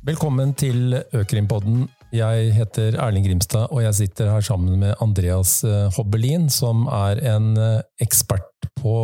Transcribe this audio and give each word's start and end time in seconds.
Velkommen 0.00 0.54
til 0.56 0.94
Økrimpodden. 1.12 1.82
Jeg 2.16 2.54
heter 2.56 2.94
Erling 3.04 3.26
Grimstad, 3.26 3.66
og 3.68 3.82
jeg 3.84 3.94
sitter 3.98 4.30
her 4.32 4.40
sammen 4.40 4.78
med 4.80 4.94
Andreas 5.04 5.58
eh, 5.60 5.90
Hobbelin, 5.92 6.46
som 6.48 6.86
er 6.88 7.20
en 7.34 7.50
eh, 7.60 7.82
ekspert 8.00 8.70
på 8.80 8.94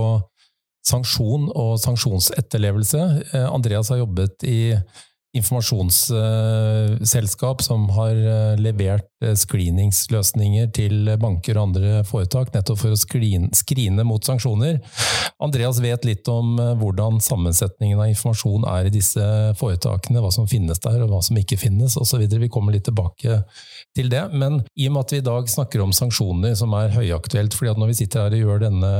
sanksjon 0.89 1.51
og 1.53 1.75
sanksjonsetterlevelse. 1.83 3.03
Eh, 3.29 3.45
Andreas 3.45 3.93
har 3.93 4.01
jobbet 4.01 4.47
i 4.49 4.73
informasjonsselskap 5.37 7.63
som 7.63 7.91
har 7.97 8.17
eh, 8.17 8.57
levert 8.61 9.25
eh, 9.25 9.35
screeningsløsninger 9.37 10.67
til 10.77 11.17
banker 11.21 11.59
og 11.59 11.63
andre 11.69 12.05
foretak, 12.09 12.55
nettopp 12.55 12.79
for 12.81 12.91
å 12.95 12.97
skrine, 13.01 14.05
mot 14.07 14.25
sanksjoner. 14.25 14.75
Andreas 15.43 15.81
vet 15.85 16.05
litt 16.09 16.29
om 16.33 16.47
eh, 16.63 16.75
hvordan 16.81 17.21
sammensetningen 17.25 18.01
av 18.01 18.09
informasjon 18.13 18.63
er 18.71 18.83
i 18.89 18.95
disse 18.95 19.25
foretakene, 19.61 20.23
hva 20.25 20.31
som 20.35 20.51
finnes 20.51 20.81
der 20.85 20.99
og 21.05 21.11
hva 21.13 21.21
som 21.25 21.37
ikke 21.41 21.61
finnes 21.61 21.93
osv. 22.01 22.21
Vi 22.27 22.53
kommer 22.53 22.73
litt 22.77 22.87
tilbake 22.89 23.33
til 23.97 24.07
det. 24.13 24.25
Men 24.33 24.53
i 24.75 24.89
og 24.89 24.93
med 24.97 25.03
at 25.07 25.13
vi 25.15 25.19
i 25.23 25.31
dag 25.31 25.43
snakker 25.51 25.79
om 25.85 25.97
sanksjoner, 25.97 26.53
som 26.59 26.71
er 26.79 26.97
høyaktuelt, 26.97 27.53
fordi 27.57 27.73
at 27.73 27.81
når 27.81 27.89
vi 27.93 28.01
sitter 28.03 28.19
her 28.27 28.33
og 28.37 28.43
gjør 28.45 28.59
denne 28.69 28.93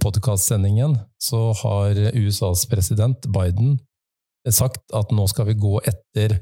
podkastsendingen, 0.00 0.92
så 1.20 1.40
har 1.60 1.90
USAs 2.16 2.60
president 2.70 3.18
Biden 3.28 3.70
sagt 4.52 4.92
at 4.92 5.12
nå 5.14 5.24
skal 5.30 5.48
vi 5.48 5.54
gå 5.56 5.78
etter 5.88 6.36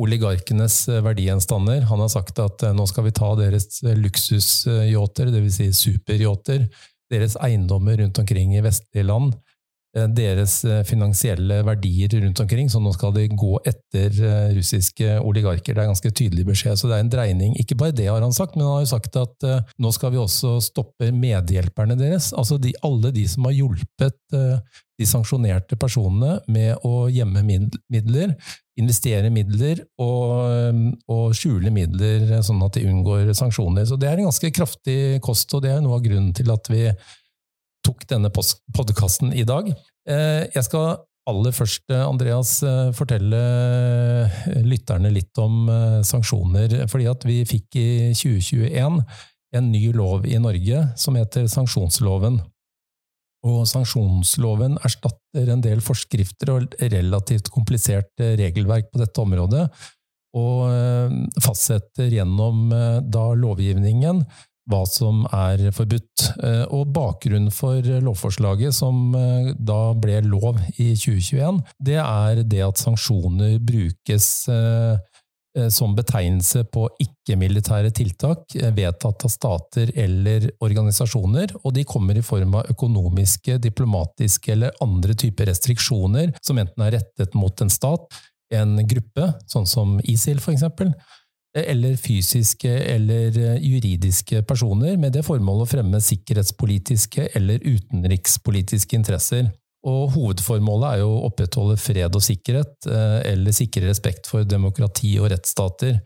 oligarkenes 0.00 0.88
eh, 0.88 1.02
verdigjenstander. 1.04 1.84
Han 1.90 2.02
har 2.02 2.10
sagt 2.12 2.40
at 2.42 2.64
nu 2.64 2.70
eh, 2.70 2.76
nå 2.76 2.86
skal 2.90 3.06
vi 3.06 3.14
ta 3.14 3.30
deres 3.38 3.82
eh, 3.84 3.96
luksusyachter, 3.98 5.30
dvs. 5.34 5.58
Si 5.60 5.68
superyachter, 5.84 6.66
deres 7.12 7.36
eiendommer 7.44 8.00
rundt 8.00 8.18
omkring 8.22 8.56
i 8.56 8.64
vestlige 8.64 9.06
land, 9.06 9.36
Eh, 9.94 10.08
deres 10.10 10.56
eh, 10.66 10.80
finansielle 10.86 11.60
verdier 11.62 12.10
rundt 12.24 12.40
omkring, 12.42 12.70
så 12.70 12.80
nå 12.82 12.90
skal 12.96 13.12
de 13.14 13.28
gå 13.30 13.52
etter 13.62 14.16
eh, 14.26 14.48
russiske 14.56 15.20
oligarker. 15.22 15.76
Det 15.76 15.84
er 15.84 15.90
ganske 15.92 16.10
tydelig 16.10 16.46
beskjed, 16.48 16.80
så 16.80 16.90
det 16.90 16.96
er 16.96 17.04
en 17.04 17.12
dreining. 17.12 17.54
Ikke 17.62 17.78
bare 17.78 17.94
det 17.94 18.08
har 18.10 18.24
han 18.24 18.34
sagt, 18.34 18.56
men 18.56 18.66
han 18.66 18.80
har 18.80 18.86
jo 18.88 18.90
sagt 18.90 19.20
at 19.20 19.48
nå 19.78 19.94
skal 19.94 20.14
vi 20.14 20.18
også 20.18 20.56
stoppe 20.64 21.12
medhjelperne 21.14 21.98
deres. 22.00 22.32
Altså 22.34 22.58
de, 22.58 22.74
alle 22.82 23.14
de 23.14 23.26
som 23.30 23.46
har 23.46 23.54
hjulpet 23.54 24.18
de 24.34 25.06
sanksjonerte 25.06 25.78
personene 25.78 26.36
med 26.50 26.82
å 26.86 27.06
gjemme 27.10 27.42
midler, 27.46 28.34
investere 28.78 29.30
midler 29.30 29.82
og, 30.02 30.78
og, 31.10 31.34
skjule 31.34 31.70
midler, 31.74 32.40
sånn 32.46 32.62
at 32.66 32.78
de 32.78 32.86
unngår 32.90 33.30
sanksjoner. 33.34 33.86
Så 33.86 33.98
det 33.98 34.10
er 34.10 34.18
en 34.18 34.28
ganske 34.30 34.50
kraftig 34.54 35.20
kost, 35.22 35.54
og 35.54 35.62
det 35.66 35.74
er 35.74 35.82
noe 35.82 35.98
av 35.98 36.06
grunnen 36.06 36.34
til 36.34 36.50
at 36.54 36.70
vi 36.70 36.88
tok 37.84 38.06
denne 38.10 38.30
podkasten 38.32 39.34
i 39.36 39.44
dag. 39.48 39.68
Eh, 40.08 40.44
jeg 40.54 40.64
skal 40.66 41.04
aller 41.28 41.54
først, 41.56 41.84
eh, 41.90 42.04
Andreas, 42.04 42.62
eh, 42.62 42.90
fortelle 42.92 43.40
lytterne 44.64 45.12
litt 45.12 45.36
om 45.38 45.68
sanksjoner. 46.04 46.88
Fordi 46.88 47.10
at 47.10 47.24
vi 47.24 47.44
fikk 47.44 47.76
i 47.76 48.12
2021 48.12 49.04
en 49.54 49.70
ny 49.72 49.92
lov 49.92 50.26
i 50.26 50.38
Norge 50.38 50.98
som 50.98 51.14
heter 51.14 51.46
sanksjonsloven. 51.48 52.40
Og 53.44 53.66
sanksjonsloven 53.68 54.78
erstatter 54.84 55.50
en 55.52 55.60
del 55.60 55.80
forskrifter 55.84 56.48
og 56.54 56.74
relativt 56.80 57.50
komplisert 57.52 58.08
regelverk 58.18 58.90
på 58.90 58.98
dette 59.02 59.20
området, 59.20 59.68
og 60.34 61.36
fastsetter 61.44 62.08
gjennom 62.10 62.70
da 63.04 63.26
lovgivningen 63.36 64.24
hva 64.70 64.82
som 64.88 65.24
er 65.28 65.68
forbudt. 65.74 66.28
Eh, 66.42 66.64
og 66.72 66.92
bakgrunnen 66.94 67.52
for 67.54 67.84
lovforslaget, 67.84 68.74
som 68.76 69.14
eh, 69.18 69.52
da 69.58 69.80
ble 69.98 70.20
lov 70.26 70.60
i 70.78 70.94
2021, 70.96 71.60
det 71.84 71.98
er 72.00 72.44
det 72.44 72.62
at 72.64 72.80
sanksjoner 72.80 73.58
brukes 73.64 74.30
eh, 74.52 74.96
som 75.70 75.92
betegnelse 75.94 76.64
på 76.74 76.88
ikke-militære 76.98 77.92
tiltak 77.94 78.56
vedtatt 78.74 79.22
av 79.22 79.30
stater 79.30 79.92
eller 79.94 80.48
organisasjoner, 80.66 81.52
og 81.62 81.76
de 81.76 81.84
kommer 81.86 82.18
i 82.18 82.24
form 82.26 82.56
av 82.58 82.72
økonomiske, 82.72 83.60
diplomatiske 83.62 84.50
eller 84.50 84.74
andre 84.82 85.14
typer 85.14 85.46
restriksjoner 85.52 86.32
som 86.42 86.58
enten 86.58 86.82
er 86.82 86.96
rettet 86.96 87.38
mot 87.38 87.62
en 87.62 87.70
stat, 87.70 88.18
en 88.54 88.80
gruppe, 88.82 89.30
sånn 89.46 89.66
som 89.66 90.00
ISIL 90.02 90.42
for 90.42 90.56
eksempel, 90.56 90.90
eller 91.54 91.96
fysiske 92.00 92.70
eller 92.70 93.36
eh, 93.38 93.58
juridiske 93.62 94.42
personer 94.48 94.96
med 95.00 95.14
det 95.14 95.24
formål 95.26 95.62
å 95.62 95.68
fremme 95.70 96.00
sikkerhetspolitiske 96.02 97.28
eller 97.38 97.62
utenrikspolitiske 97.62 98.98
interesser. 98.98 99.52
Og 99.84 100.14
Hovedformålet 100.14 100.94
er 100.94 101.02
jo 101.02 101.12
å 101.12 101.24
opprettholde 101.28 101.76
fred 101.80 102.16
og 102.16 102.24
sikkerhet, 102.24 102.88
eh, 102.88 103.20
eller 103.34 103.54
sikre 103.54 103.90
respekt 103.90 104.30
for 104.30 104.48
demokrati 104.48 105.14
og 105.20 105.30
rettsstater. 105.34 106.00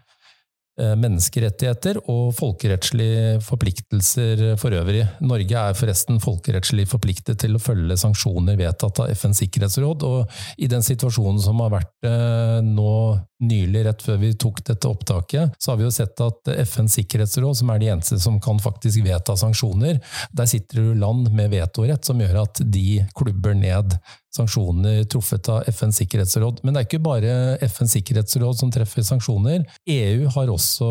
Eh, 0.79 0.93
menneskerettigheter 0.95 1.97
og 2.07 2.29
folkerettslige 2.39 3.41
forpliktelser 3.43 4.43
for 4.61 4.77
øvrig. 4.79 5.01
Norge 5.27 5.59
er 5.59 5.75
forresten 5.75 6.21
folkerettslig 6.23 6.85
forpliktet 6.87 7.41
til 7.43 7.59
å 7.59 7.63
følge 7.63 7.97
sanksjoner 7.99 8.55
vedtatt 8.61 9.01
av 9.03 9.11
FNs 9.11 9.41
sikkerhetsråd, 9.43 10.05
og 10.07 10.39
i 10.63 10.69
den 10.71 10.87
situasjonen 10.87 11.43
som 11.43 11.59
har 11.65 11.73
vært 11.75 12.07
eh, 12.07 12.61
nå 12.63 12.93
nylig, 13.43 13.83
rett 13.89 14.05
før 14.07 14.21
vi 14.23 14.31
tok 14.39 14.63
dette 14.71 14.87
opptaket, 14.87 15.59
så 15.59 15.73
har 15.73 15.81
vi 15.81 15.87
jo 15.89 15.97
sett 15.99 16.23
at 16.23 16.53
FNs 16.63 16.95
sikkerhetsråd, 17.01 17.59
som 17.59 17.75
er 17.75 17.83
de 17.83 17.91
eneste 17.97 18.21
som 18.23 18.39
kan 18.43 18.63
faktisk 18.63 19.03
vedta 19.03 19.35
sanksjoner, 19.39 19.99
der 20.31 20.51
sitter 20.51 20.85
det 20.85 21.03
land 21.03 21.33
med 21.35 21.51
vetorett 21.59 22.07
som 22.07 22.23
gjør 22.23 22.45
at 22.45 22.63
de 22.63 23.03
klubber 23.19 23.59
ned 23.59 23.99
sanksjoner 24.35 25.05
truffet 25.11 25.49
av 25.53 25.69
FNs 25.71 26.01
sikkerhetsråd. 26.03 26.63
Men 26.63 26.75
det 26.75 26.83
er 26.83 26.89
ikke 26.89 27.05
bare 27.05 27.35
FNs 27.65 27.97
sikkerhetsråd 27.99 28.61
som 28.61 28.73
treffer 28.75 29.07
sanksjoner. 29.07 29.65
EU 29.89 30.29
har 30.35 30.53
også 30.53 30.91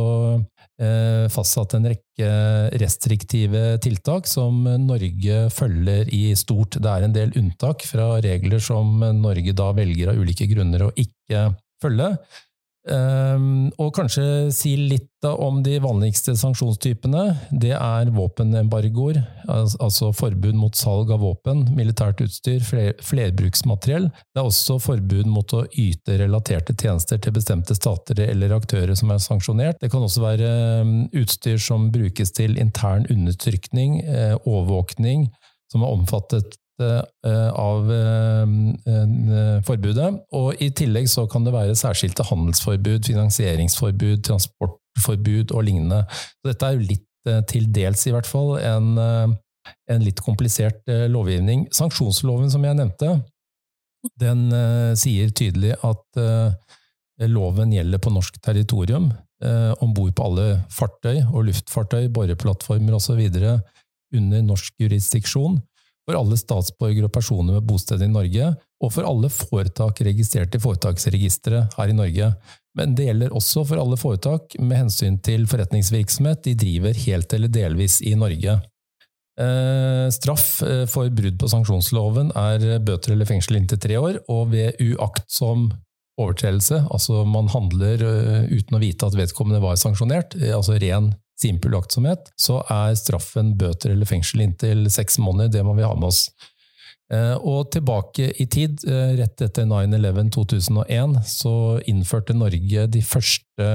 eh, 0.82 1.28
fastsatt 1.34 1.78
en 1.78 1.90
rekke 1.92 2.32
restriktive 2.82 3.78
tiltak 3.84 4.30
som 4.30 4.66
Norge 4.88 5.46
følger 5.54 6.10
i 6.14 6.32
stort. 6.40 6.80
Det 6.82 6.92
er 6.92 7.06
en 7.06 7.16
del 7.16 7.36
unntak 7.40 7.86
fra 7.88 8.16
regler 8.24 8.64
som 8.64 9.00
Norge 9.22 9.56
da 9.58 9.72
velger 9.78 10.14
av 10.14 10.20
ulike 10.22 10.50
grunner 10.50 10.88
å 10.88 10.94
ikke 10.98 11.50
følge. 11.84 12.16
Ehm, 12.92 13.70
og 13.82 13.94
kanskje 13.98 14.52
si 14.56 14.74
litt 14.80 15.26
om 15.28 15.60
de 15.66 15.78
vanligste 15.84 16.36
sanksjonstypene. 16.38 17.24
Det 17.52 17.74
er 17.76 18.12
våpenembargoer, 18.14 19.20
altså 19.50 20.12
forbud 20.16 20.56
mot 20.60 20.78
salg 20.78 21.12
av 21.12 21.24
våpen, 21.26 21.66
militært 21.76 22.22
utstyr, 22.24 22.64
flerbruksmateriell. 22.64 24.08
Det 24.12 24.42
er 24.42 24.48
også 24.48 24.78
forbud 24.84 25.28
mot 25.32 25.56
å 25.58 25.66
yte 25.74 26.20
relaterte 26.22 26.76
tjenester 26.78 27.20
til 27.24 27.36
bestemte 27.36 27.76
stater 27.78 28.22
eller 28.28 28.56
aktører 28.56 28.96
som 29.00 29.12
er 29.12 29.24
sanksjonert. 29.24 29.82
Det 29.82 29.92
kan 29.94 30.06
også 30.06 30.24
være 30.24 30.54
ehm, 30.82 30.96
utstyr 31.18 31.60
som 31.62 31.90
brukes 31.94 32.32
til 32.38 32.56
intern 32.62 33.10
undertrykning, 33.14 34.00
eh, 34.06 34.38
overvåkning, 34.46 35.28
som 35.72 35.84
er 35.84 35.98
omfattet 35.98 36.56
Eh, 36.80 37.50
av 37.58 37.92
eh, 37.92 38.42
eh, 38.86 39.62
forbudet. 39.66 40.12
Og 40.38 40.62
i 40.62 40.70
tillegg 40.78 41.08
så 41.10 41.24
kan 41.30 41.48
det 41.48 41.56
være 41.56 41.78
særskilte 41.78 42.26
handelsforbud, 42.28 43.08
finansieringsforbud, 43.08 44.22
transportforbud 44.28 45.56
og 45.58 45.66
lignende. 45.66 46.04
Så 46.38 46.52
dette 46.52 46.70
er 46.70 46.78
jo 46.78 46.90
litt, 46.94 47.04
til 47.50 47.66
dels 47.76 48.06
i 48.08 48.14
hvert 48.14 48.28
fall, 48.30 48.54
en, 48.64 48.94
en 48.96 50.04
litt 50.06 50.22
komplisert 50.24 50.86
lovgivning. 51.12 51.66
Sanksjonsloven 51.76 52.54
som 52.54 52.64
jeg 52.64 52.78
nevnte, 52.78 53.10
den 54.22 54.46
sier 54.96 55.34
tydelig 55.36 55.74
at 55.84 56.22
loven 57.28 57.74
gjelder 57.76 58.00
på 58.00 58.14
norsk 58.16 58.38
territorium, 58.46 59.10
om 59.84 59.92
bord 59.98 60.14
på 60.16 60.30
alle 60.30 60.48
fartøy 60.72 61.18
og 61.26 61.50
luftfartøy, 61.50 62.08
boreplattformer 62.16 62.96
osv. 62.96 63.20
under 64.16 64.48
norsk 64.48 64.80
jurisdiksjon 64.80 65.60
for 66.08 66.16
alle 66.16 66.38
statsborgere 66.40 67.10
og 67.10 67.14
personer 67.18 67.58
med 67.58 67.68
bosted 67.68 68.02
i 68.06 68.08
Norge, 68.08 68.54
og 68.80 68.94
for 68.96 69.08
alle 69.10 69.30
foretak 69.34 70.00
registrert 70.08 70.56
i 70.56 70.62
Foretaksregisteret 70.64 71.76
her 71.76 71.92
i 71.92 71.98
Norge. 71.98 72.32
Men 72.78 72.94
det 72.96 73.10
gjelder 73.10 73.36
også 73.36 73.66
for 73.68 73.82
alle 73.82 73.98
foretak 74.00 74.56
med 74.62 74.86
hensyn 74.86 75.18
til 75.26 75.44
forretningsvirksomhet 75.50 76.46
de 76.46 76.56
driver 76.56 77.00
helt 77.08 77.34
eller 77.36 77.52
delvis 77.52 78.00
i 78.06 78.14
Norge. 78.16 78.60
Eh, 79.38 80.06
straff 80.14 80.64
eh, 80.66 80.86
for 80.90 81.12
brudd 81.14 81.36
på 81.42 81.50
sanksjonsloven 81.52 82.32
er 82.40 82.80
bøter 82.86 83.14
eller 83.14 83.28
fengsel 83.30 83.60
inntil 83.60 83.82
tre 83.82 84.00
år, 84.00 84.22
og 84.34 84.54
ved 84.56 84.80
uaktsom 84.82 85.68
overtredelse, 86.18 86.80
altså 86.90 87.22
man 87.30 87.52
handler 87.54 88.02
eh, 88.02 88.48
uten 88.50 88.80
å 88.80 88.82
vite 88.82 89.10
at 89.10 89.18
vedkommende 89.18 89.62
var 89.62 89.78
sanksjonert, 89.78 90.40
altså 90.56 90.80
ren 90.82 91.12
simpel 91.38 91.78
aktsomhet, 91.78 92.32
så 92.40 92.60
er 92.74 92.98
straffen 92.98 93.56
bøter 93.60 93.94
eller 93.94 94.10
fengsel 94.10 94.46
inntil 94.46 94.88
seks 94.94 95.20
måneder. 95.22 95.54
Det 95.58 95.66
må 95.66 95.76
vi 95.78 95.86
ha 95.86 95.94
med 95.96 96.10
oss. 96.10 96.28
Eh, 97.14 97.36
og 97.38 97.70
tilbake 97.72 98.32
i 98.42 98.48
tid, 98.52 98.82
eh, 98.88 99.14
rett 99.22 99.42
etter 99.46 99.68
9-11-2001, 99.70 101.22
så 101.24 101.54
innførte 101.88 102.36
Norge 102.36 102.88
de 102.92 103.04
første 103.06 103.70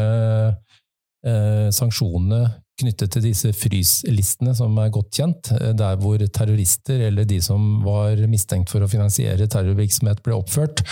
eh, 1.22 1.68
sanksjonene 1.72 2.42
knyttet 2.82 3.14
til 3.14 3.24
disse 3.24 3.52
fryslistene, 3.56 4.54
som 4.56 4.76
er 4.80 4.92
godt 4.92 5.12
kjent, 5.16 5.52
eh, 5.56 5.72
der 5.78 5.96
hvor 6.02 6.20
terrorister 6.26 7.06
eller 7.08 7.28
de 7.28 7.40
som 7.40 7.80
var 7.86 8.20
mistenkt 8.28 8.72
for 8.72 8.84
å 8.84 8.90
finansiere 8.90 9.48
terrorvirksomhet, 9.48 10.22
ble 10.24 10.36
oppført. 10.36 10.84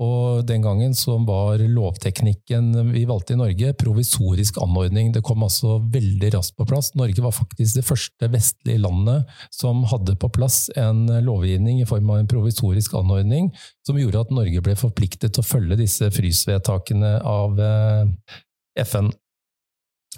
Og 0.00 0.46
den 0.48 0.62
gangen 0.64 0.94
så 0.96 1.18
var 1.28 1.60
lovteknikken 1.60 2.72
vi 2.94 3.02
valgte 3.08 3.34
i 3.34 3.40
Norge, 3.40 3.74
provisorisk 3.76 4.56
anordning. 4.64 5.10
Det 5.12 5.20
kom 5.26 5.44
altså 5.44 5.76
veldig 5.92 6.30
raskt 6.38 6.56
på 6.56 6.66
plass. 6.70 6.94
Norge 6.96 7.20
var 7.20 7.36
faktisk 7.36 7.76
det 7.76 7.84
første 7.84 8.30
vestlige 8.32 8.80
landet 8.80 9.28
som 9.52 9.84
hadde 9.90 10.16
på 10.20 10.32
plass 10.32 10.70
en 10.80 11.04
lovgivning 11.26 11.82
i 11.82 11.88
form 11.88 12.14
av 12.14 12.22
en 12.22 12.32
provisorisk 12.32 12.96
anordning, 12.96 13.52
som 13.86 14.00
gjorde 14.00 14.24
at 14.24 14.32
Norge 14.32 14.64
ble 14.64 14.78
forpliktet 14.80 15.36
til 15.36 15.44
å 15.44 15.50
følge 15.50 15.82
disse 15.82 16.08
frysvedtakene 16.16 17.18
av 17.20 17.60
eh, 17.60 18.34
FN. 18.80 19.12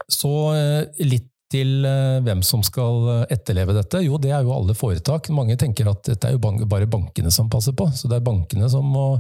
Så 0.07 0.35
eh, 0.55 1.07
litt 1.11 1.27
til 1.53 1.83
eh, 1.85 2.23
hvem 2.25 2.47
som 2.47 2.63
skal 2.65 3.27
etterleve 3.27 3.75
dette? 3.77 4.07
Jo, 4.07 4.15
det 4.23 4.31
er 4.31 4.47
jo 4.47 4.55
alle 4.55 4.79
foretak. 4.79 5.33
Mange 5.35 5.59
tenker 5.59 5.91
at 5.91 6.07
dette 6.07 6.31
er 6.31 6.39
jo 6.39 6.67
bare 6.71 6.87
bankene 6.87 7.35
som 7.35 7.51
passer 7.51 7.75
på. 7.75 7.91
Så 7.91 8.07
det 8.07 8.21
er 8.21 8.31
bankene 8.31 8.71
som 8.71 8.87
må 8.87 9.17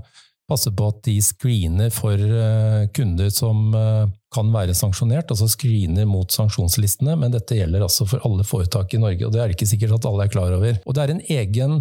passe 0.53 0.73
på 0.77 0.89
at 0.93 1.03
de 1.07 1.17
screener 1.25 1.93
for 1.95 2.19
eh, 2.19 2.87
kunder 2.97 3.31
som 3.33 3.73
eh, 3.77 4.07
kan 4.35 4.53
være 4.55 4.77
sanksjonert, 4.77 5.33
altså 5.33 5.49
screener 5.51 6.09
mot 6.09 6.33
sanksjonslistene, 6.33 7.17
men 7.21 7.35
dette 7.35 7.59
gjelder 7.59 7.85
altså 7.85 8.07
for 8.09 8.25
alle 8.27 8.47
foretak 8.49 8.95
i 8.95 9.03
Norge, 9.03 9.27
og 9.27 9.35
det 9.35 9.43
er 9.43 9.51
det 9.51 9.59
ikke 9.59 9.73
sikkert 9.75 9.99
at 9.99 10.09
alle 10.09 10.27
er 10.27 10.33
klar 10.33 10.57
over. 10.57 10.81
Og 10.87 10.97
det 10.97 11.05
er 11.05 11.15
en 11.15 11.25
egen 11.37 11.79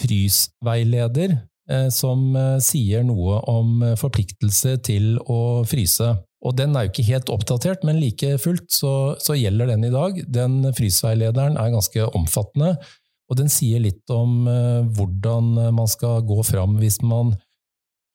frysveileder 0.00 1.36
eh, 1.36 1.88
som 1.94 2.32
sier 2.64 3.04
noe 3.06 3.40
om 3.50 3.84
forpliktelse 4.00 4.78
til 4.86 5.14
å 5.28 5.62
fryse. 5.68 6.14
Og 6.40 6.56
den 6.56 6.72
er 6.72 6.86
jo 6.86 6.94
ikke 6.94 7.10
helt 7.10 7.32
oppdatert, 7.32 7.84
men 7.84 8.00
like 8.00 8.38
fullt 8.40 8.70
så, 8.72 8.94
så 9.20 9.36
gjelder 9.36 9.74
den 9.74 9.84
i 9.84 9.92
dag. 9.92 10.22
Den 10.24 10.62
frysveilederen 10.76 11.58
er 11.60 11.74
ganske 11.74 12.08
omfattende, 12.16 12.78
og 13.30 13.36
den 13.38 13.52
sier 13.52 13.78
litt 13.84 14.10
om 14.10 14.48
hvordan 14.96 15.52
man 15.76 15.86
skal 15.86 16.24
gå 16.26 16.40
fram 16.48 16.80
hvis 16.80 16.96
man 17.06 17.36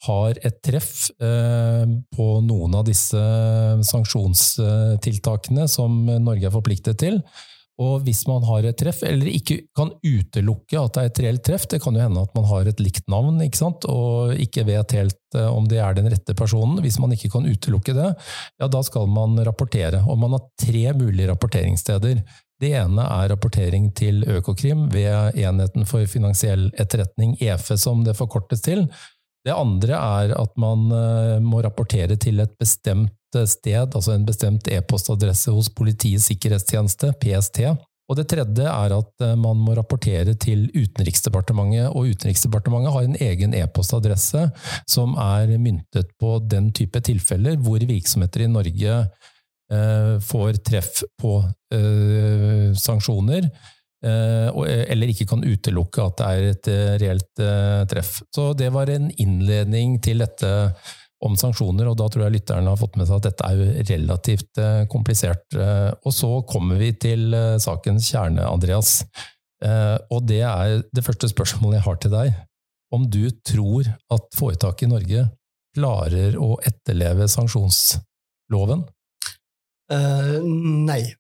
har 0.03 0.37
et 0.43 0.61
treff 0.63 1.09
eh, 1.23 1.87
på 2.15 2.29
noen 2.45 2.75
av 2.77 2.85
disse 2.87 3.17
eh, 3.17 3.81
sanksjonstiltakene 3.87 5.67
som 5.71 6.05
Norge 6.05 6.49
er 6.49 6.53
forpliktet 6.53 6.99
til. 7.01 7.21
Og 7.81 8.05
hvis 8.05 8.21
man 8.29 8.43
har 8.47 8.63
et 8.63 8.77
treff, 8.79 9.01
eller 9.03 9.27
ikke 9.27 9.57
kan 9.75 9.89
utelukke 9.99 10.79
at 10.79 10.95
det 10.95 11.01
er 11.01 11.09
et 11.09 11.19
reelt 11.25 11.43
treff, 11.43 11.65
det 11.67 11.81
kan 11.83 11.97
jo 11.97 12.05
hende 12.05 12.23
at 12.23 12.31
man 12.37 12.47
har 12.47 12.69
et 12.71 12.79
likt 12.79 13.03
navn 13.11 13.41
ikke 13.43 13.59
sant? 13.59 13.87
og 13.91 14.31
ikke 14.39 14.63
vet 14.69 14.95
helt 14.95 15.35
eh, 15.35 15.49
om 15.49 15.67
det 15.67 15.81
er 15.83 15.97
den 15.97 16.07
rette 16.11 16.37
personen. 16.37 16.79
Hvis 16.83 17.01
man 17.03 17.11
ikke 17.15 17.33
kan 17.33 17.47
utelukke 17.47 17.95
det, 17.97 18.13
ja, 18.61 18.71
da 18.71 18.83
skal 18.85 19.11
man 19.11 19.35
rapportere. 19.43 20.05
Og 20.07 20.19
man 20.21 20.37
har 20.37 20.47
tre 20.61 20.87
mulige 20.95 21.27
rapporteringssteder. 21.33 22.23
Det 22.63 22.71
ene 22.79 23.03
er 23.03 23.33
rapportering 23.33 23.89
til 23.97 24.23
Økokrim 24.31 24.87
ved 24.93 25.35
Enheten 25.35 25.83
for 25.89 26.07
finansiell 26.07 26.69
etterretning, 26.79 27.35
EFE 27.43 27.75
som 27.75 28.05
det 28.07 28.15
forkortes 28.15 28.63
til. 28.63 28.85
Det 29.45 29.53
andre 29.53 29.97
er 29.97 30.33
at 30.39 30.55
man 30.57 30.87
eh, 30.89 31.35
må 31.43 31.61
rapportere 31.61 32.17
til 32.21 32.41
et 32.41 32.55
bestemt 32.59 33.37
eh, 33.37 33.45
sted, 33.49 33.93
altså 33.93 34.15
en 34.15 34.25
bestemt 34.25 34.69
e-postadresse 34.73 35.53
hos 35.53 35.69
Politiets 35.69 36.31
sikkerhetstjeneste, 36.31 37.13
PST. 37.21 37.61
Og 38.05 38.19
det 38.19 38.27
tredje 38.29 38.65
er 38.69 38.93
at 38.93 39.23
eh, 39.25 39.35
man 39.37 39.61
må 39.65 39.75
rapportere 39.77 40.35
til 40.41 40.67
Utenriksdepartementet, 40.73 41.89
og 41.91 42.11
Utenriksdepartementet 42.13 42.93
har 42.93 43.07
en 43.07 43.19
egen 43.27 43.55
e-postadresse 43.57 44.47
som 44.89 45.15
er 45.21 45.55
myntet 45.57 46.11
på 46.21 46.37
den 46.45 46.71
type 46.75 47.01
tilfeller 47.05 47.57
hvor 47.61 47.81
virksomheter 47.81 48.45
i 48.45 48.51
Norge 48.51 48.99
eh, 49.01 50.13
får 50.25 50.61
treff 50.65 51.01
på 51.21 51.39
eh, 51.73 52.73
sanksjoner, 52.77 53.49
Eh, 54.05 54.49
eh, 54.49 54.83
eller 54.93 55.09
ikke 55.09 55.25
kan 55.31 55.41
utelukke 55.41 56.03
at 56.03 56.19
det 56.19 56.27
er 56.27 56.51
et 56.51 56.69
eh, 56.69 56.93
reelt 57.01 57.43
treff. 57.89 58.19
Så 58.35 58.51
det 58.57 58.69
var 58.75 58.91
en 58.91 59.09
innledning 59.21 59.97
til 60.03 60.21
dette 60.21 60.51
om 61.25 61.37
sanksjoner, 61.39 61.87
og 61.89 61.97
da 61.97 62.09
tror 62.11 62.25
jeg 62.25 62.35
lytterne 62.35 62.69
har 62.69 62.77
fått 62.77 62.99
med 62.99 63.07
seg 63.09 63.17
at 63.17 63.29
dette 63.29 63.47
er 63.47 63.57
jo 63.57 63.85
relativt 63.89 64.59
komplisert. 64.91 65.55
Og 66.05 66.11
så 66.13 66.29
kommer 66.45 66.77
vi 66.77 66.91
til 67.01 67.33
sakens 67.63 68.11
kjerne, 68.11 68.43
Andreas. 68.45 68.99
Og 70.11 70.27
det 70.27 70.43
er 70.45 70.83
det 70.93 71.05
første 71.07 71.31
spørsmålet 71.31 71.79
jeg 71.79 71.85
har 71.87 71.97
til 72.03 72.13
deg. 72.13 72.35
Om 72.93 73.07
du 73.09 73.23
tror 73.47 73.89
at 74.13 74.37
foretaket 74.37 74.85
i 74.85 74.91
Norge 74.91 75.25
klarer 75.79 76.37
å 76.37 76.59
etterleve 76.67 77.31
sanksjonsloven? 77.31 78.85
Uh, 79.89 80.37
nei. 80.45 81.15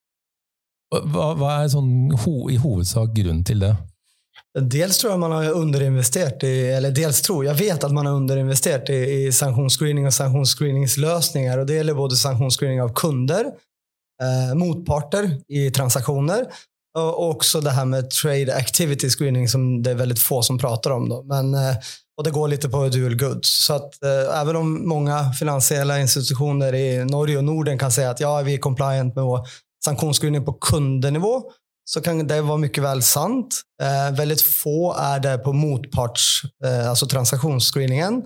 Hva, 1.03 1.33
hva 1.39 1.51
er 1.63 1.69
sånn, 1.73 1.91
ho, 2.25 2.37
i 2.49 2.57
hovedsak 2.61 3.13
grunnen 3.15 3.43
til 3.47 3.63
det? 3.65 3.75
Dels 4.55 4.97
tror 4.97 5.11
jag 5.11 5.19
man 5.19 5.31
har 5.31 5.51
underinvesterat 5.51 6.43
i, 6.43 6.71
eller 6.71 6.91
dels 6.91 7.21
tror, 7.21 7.45
jag 7.45 7.53
vet 7.53 7.83
att 7.83 7.91
man 7.91 8.05
har 8.05 8.13
underinvesterat 8.13 8.89
i, 8.89 8.93
i 8.93 9.31
sanktionsscreening 9.31 10.07
och 10.07 10.13
sanktionsscreeningslösningar. 10.13 11.57
Och 11.57 11.65
det 11.65 11.73
gäller 11.73 11.93
både 11.93 12.15
sanktionsscreening 12.15 12.81
av 12.81 12.93
kunder, 12.93 13.45
eh, 14.21 14.55
motparter 14.55 15.41
i 15.47 15.71
transaktioner 15.71 16.45
och 16.97 17.29
också 17.29 17.61
det 17.61 17.71
här 17.71 17.85
med 17.85 18.09
trade 18.09 18.55
activity 18.55 19.09
screening 19.09 19.47
som 19.47 19.83
det 19.83 19.91
är 19.91 19.95
väldigt 19.95 20.19
få 20.19 20.41
som 20.41 20.57
pratar 20.57 20.91
om. 20.91 21.09
Då. 21.09 21.23
Men, 21.23 21.53
eh, 21.53 21.75
och 22.17 22.23
det 22.23 22.31
går 22.31 22.47
lite 22.47 22.69
på 22.69 22.87
dual 22.87 23.15
goods. 23.15 23.65
Så 23.65 23.73
att 23.73 24.03
eh, 24.03 24.41
även 24.41 24.55
om 24.55 24.87
många 24.87 25.33
finansiella 25.33 25.99
institutioner 25.99 26.75
i 26.75 27.05
Norge 27.05 27.37
och 27.37 27.43
Norden 27.43 27.77
kan 27.77 27.91
säga 27.91 28.09
att 28.09 28.19
ja, 28.19 28.41
vi 28.41 28.53
är 28.53 28.57
compliant 28.57 29.15
med 29.15 29.23
vår 29.85 29.91
sanktionsscreening 29.91 30.45
på 30.45 30.53
kundnivå 30.53 31.43
så 31.85 32.01
kan 32.01 32.27
det 32.27 32.41
vara 32.41 32.57
mycket 32.57 32.83
väl 32.83 33.01
sant. 33.01 33.61
Eh, 33.81 34.17
väldigt 34.17 34.41
få 34.41 34.93
är 34.93 35.19
det 35.19 35.37
på 35.37 35.53
motparts, 35.53 36.41
eh, 36.65 36.89
alltså 36.89 37.07
transaktionsscreeningen. 37.07 38.23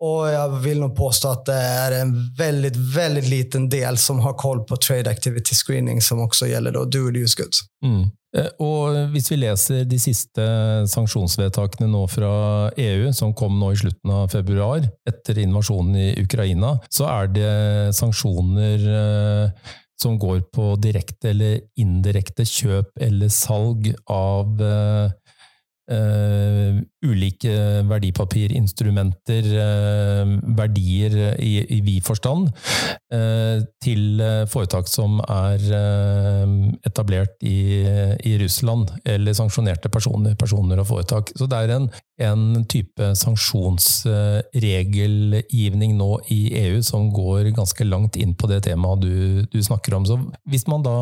Och 0.00 0.28
jag 0.28 0.48
vill 0.48 0.80
nog 0.80 0.96
påstå 0.96 1.28
att 1.28 1.44
det 1.44 1.54
är 1.54 1.92
en 1.92 2.34
väldigt, 2.38 2.76
väldigt 2.76 3.28
liten 3.28 3.68
del 3.68 3.98
som 3.98 4.18
har 4.18 4.32
koll 4.32 4.64
på 4.64 4.76
trade 4.76 5.10
activity 5.10 5.54
screening 5.54 6.00
som 6.00 6.20
också 6.20 6.46
gäller 6.46 6.72
då 6.72 6.84
dual 6.84 7.16
use 7.16 7.42
goods. 7.42 7.58
Mm. 7.84 8.10
Eh, 8.36 8.46
och 8.58 8.88
om 8.88 9.12
vi 9.12 9.36
läser 9.36 9.84
de 9.84 9.98
sista 9.98 10.42
sanksjonsvedtakene 10.88 11.86
nå 11.86 12.08
från 12.08 12.70
EU, 12.76 13.12
som 13.12 13.34
kom 13.34 13.60
nå 13.60 13.72
i 13.72 13.76
slutten 13.76 14.10
av 14.10 14.28
februari, 14.28 14.88
efter 15.08 15.38
invasionen 15.38 15.96
i 15.96 16.22
Ukraina, 16.22 16.78
så 16.88 17.04
är 17.04 17.26
det 17.26 17.94
sanktioner 17.94 18.78
eh, 19.44 19.50
som 20.00 20.18
går 20.18 20.40
på 20.54 20.72
direkte 20.82 21.30
eller 21.30 21.60
indirekte 21.78 22.46
kjøp 22.48 22.96
eller 23.00 23.32
salg 23.32 23.92
av 24.10 24.62
eh, 24.62 25.12
uh, 25.90 26.78
ulike 27.02 27.82
verdipapirinstrumenter, 27.88 29.42
uh, 29.58 30.26
verdier 30.58 31.34
i, 31.42 31.66
i 31.76 31.80
vid 31.82 32.02
forstand, 32.06 32.50
eh, 33.12 33.58
til 33.82 34.20
foretak 34.50 34.88
som 34.88 35.20
er 35.20 35.58
etablert 36.86 37.42
i, 37.44 37.84
i, 38.22 38.38
Russland, 38.40 38.90
eller 39.04 39.32
sanksjonerte 39.36 39.88
personer, 39.92 40.34
personer 40.38 40.78
og 40.80 40.86
foretak. 40.88 41.30
Så 41.36 41.46
det 41.50 41.58
er 41.58 41.70
en, 41.76 41.90
en 42.22 42.64
type 42.70 43.14
sanksjonsregelgivning 43.18 45.96
nå 45.98 46.20
i 46.34 46.54
EU 46.62 46.82
som 46.86 47.12
går 47.14 47.50
ganske 47.56 47.84
langt 47.88 48.16
inn 48.20 48.34
på 48.38 48.46
det 48.50 48.60
temaet 48.68 49.00
du, 49.02 49.14
du 49.52 49.62
snakker 49.62 49.94
om. 49.98 50.04
Så 50.08 50.14
hvis 50.48 50.66
man 50.70 50.82
da 50.86 50.96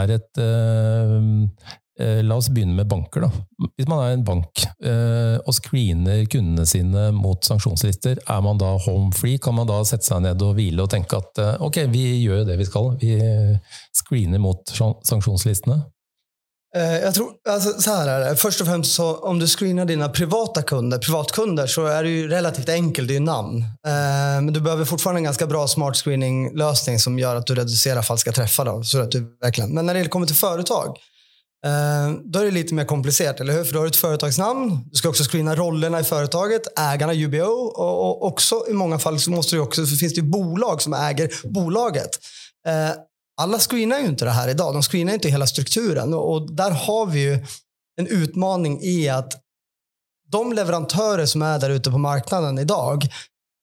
er 0.00 0.06
et 0.18 0.32
Eh, 2.00 2.22
la 2.24 2.34
oss 2.40 2.48
begynne 2.48 2.74
med 2.74 2.88
banker. 2.88 3.20
da. 3.20 3.30
Hvis 3.76 3.88
man 3.88 4.00
er 4.00 4.14
en 4.16 4.24
bank 4.24 4.64
eh, 4.84 5.36
og 5.44 5.52
screener 5.52 6.24
kundene 6.32 6.64
sine 6.66 7.10
mot 7.12 7.44
sanksjonslister, 7.44 8.22
er 8.24 8.44
man 8.44 8.60
da 8.60 8.72
home 8.86 9.12
free? 9.12 9.38
Kan 9.38 9.58
man 9.58 9.68
da 9.68 9.82
sette 9.84 10.08
seg 10.08 10.22
ned 10.24 10.42
og 10.42 10.56
hvile 10.56 10.86
og 10.86 10.92
tenke 10.92 11.20
at 11.20 11.42
eh, 11.42 11.56
ok, 11.60 11.84
vi 11.92 12.06
gjør 12.22 12.46
det 12.48 12.56
vi 12.60 12.68
skal, 12.68 12.94
vi 13.02 13.16
eh, 13.20 13.80
screener 13.92 14.40
mot 14.40 14.72
sanksjonslistene? 14.72 15.82
Eh, 16.76 16.98
jag 16.98 17.14
tror, 17.14 17.32
alltså, 17.48 17.80
så 17.80 17.90
här 17.90 18.08
är 18.08 18.20
det. 18.20 18.36
Först 18.36 18.60
och 18.60 18.66
främst, 18.66 18.94
så, 18.94 19.16
om 19.16 19.38
du 19.38 19.46
screenar 19.46 19.84
dina 19.84 20.08
privata 20.08 20.62
kunder, 20.62 20.98
privatkunder, 20.98 21.66
så 21.66 21.86
är 21.86 22.02
det 22.02 22.10
ju 22.10 22.28
relativt 22.28 22.68
enkelt. 22.68 23.08
Det 23.08 23.14
är 23.14 23.18
ju 23.18 23.24
namn. 23.24 23.58
Eh, 23.58 24.42
men 24.42 24.52
du 24.52 24.60
behöver 24.60 24.84
fortfarande 24.84 25.18
en 25.18 25.24
ganska 25.24 25.46
bra 25.46 25.68
smart 25.68 25.96
screening-lösning 25.96 26.98
som 26.98 27.18
gör 27.18 27.36
att 27.36 27.46
du 27.46 27.54
reducerar 27.54 28.02
falska 28.02 28.32
träffar. 28.32 28.64
Då, 28.64 28.82
så 28.82 29.00
att 29.00 29.10
du 29.10 29.36
verkligen. 29.42 29.74
Men 29.74 29.86
när 29.86 29.94
det 29.94 30.08
kommer 30.08 30.26
till 30.26 30.36
företag, 30.36 30.96
Eh, 31.66 32.14
då 32.24 32.38
är 32.38 32.44
det 32.44 32.50
lite 32.50 32.74
mer 32.74 32.84
komplicerat, 32.84 33.40
eller 33.40 33.52
hur? 33.52 33.64
För 33.64 33.72
du 33.72 33.78
har 33.78 33.86
ett 33.86 33.96
företagsnamn. 33.96 34.80
Du 34.90 34.96
ska 34.96 35.08
också 35.08 35.24
screena 35.24 35.56
rollerna 35.56 36.00
i 36.00 36.04
företaget, 36.04 36.78
ägarna, 36.78 37.14
UBO 37.14 37.52
och, 37.76 38.26
också 38.26 38.64
i 38.68 38.72
många 38.72 38.98
fall 38.98 39.20
så 39.20 39.30
måste 39.30 39.56
du 39.56 39.60
också, 39.60 39.86
för 39.86 39.96
finns 39.96 40.14
det 40.14 40.22
bolag 40.22 40.82
som 40.82 40.92
äger 40.92 41.30
bolaget. 41.44 42.10
Eh, 42.68 42.90
alla 43.40 43.58
screenar 43.58 43.98
ju 43.98 44.06
inte 44.06 44.24
det 44.24 44.30
här 44.30 44.48
idag. 44.48 44.74
De 44.74 44.82
screenar 44.82 45.14
inte 45.14 45.28
hela 45.28 45.46
strukturen 45.46 46.14
och 46.14 46.56
där 46.56 46.70
har 46.70 47.06
vi 47.06 47.20
ju 47.20 47.46
en 47.96 48.06
utmaning 48.06 48.80
i 48.82 49.08
att 49.08 49.32
de 50.28 50.52
leverantörer 50.52 51.26
som 51.26 51.42
är 51.42 51.58
där 51.58 51.70
ute 51.70 51.90
på 51.90 51.98
marknaden 51.98 52.58
idag 52.58 53.08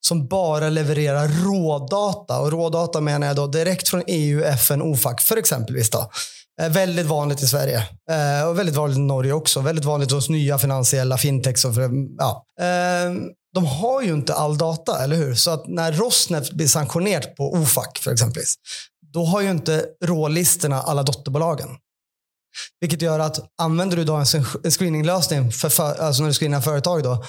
som 0.07 0.27
bara 0.27 0.69
levererar 0.69 1.27
rådata 1.27 2.39
och 2.39 2.51
rådata 2.51 3.01
menar 3.01 3.27
jag 3.27 3.35
då 3.35 3.47
direkt 3.47 3.89
från 3.89 4.03
EU, 4.07 4.43
FN, 4.43 4.81
OFAC 4.81 5.23
för 5.23 5.37
exempelvis 5.37 5.89
då 5.89 5.99
Eh, 5.99 6.38
Eh, 6.59 6.69
väldigt 6.69 7.05
vanligt 7.05 7.43
i 7.43 7.47
Sverige. 7.47 7.83
Eh, 8.11 8.47
och 8.47 8.59
väldigt 8.59 8.75
vanligt 8.75 8.97
i 8.97 9.01
Norge 9.01 9.33
också. 9.33 9.61
Väldigt 9.61 9.85
vanligt 9.85 10.11
hos 10.11 10.29
nya 10.29 10.57
finansiella 10.57 11.17
fintechs. 11.17 11.65
Och 11.65 11.75
för, 11.75 11.89
ja. 12.17 12.45
Ehm, 12.61 13.21
de 13.53 13.65
har 13.65 14.01
ju 14.01 14.13
inte 14.13 14.33
all 14.33 14.57
data, 14.57 15.03
eller 15.03 15.15
hur? 15.15 15.35
Så 15.35 15.51
att 15.51 15.67
när 15.67 15.91
Rosneft 15.91 16.53
blir 16.53 16.67
sanktionerat 16.67 17.35
på 17.35 17.53
OFAC, 17.53 17.87
för 17.99 18.11
exempel, 18.11 18.43
då 19.13 19.25
har 19.25 19.41
ju 19.41 19.49
inte 19.51 19.85
rålistorna 20.03 20.81
alla 20.81 21.03
dotterbolagen. 21.03 21.69
Vilket 22.79 23.01
gör 23.01 23.19
att 23.19 23.39
använder 23.61 23.97
du 23.97 24.03
då 24.03 24.15
en 24.15 24.25
screeninglösning 24.71 25.51
för, 25.51 25.69
för, 25.69 26.01
alltså 26.01 26.21
när 26.21 26.29
du 26.29 26.33
screenar 26.33 26.61
företag 26.61 27.03
då, 27.03 27.23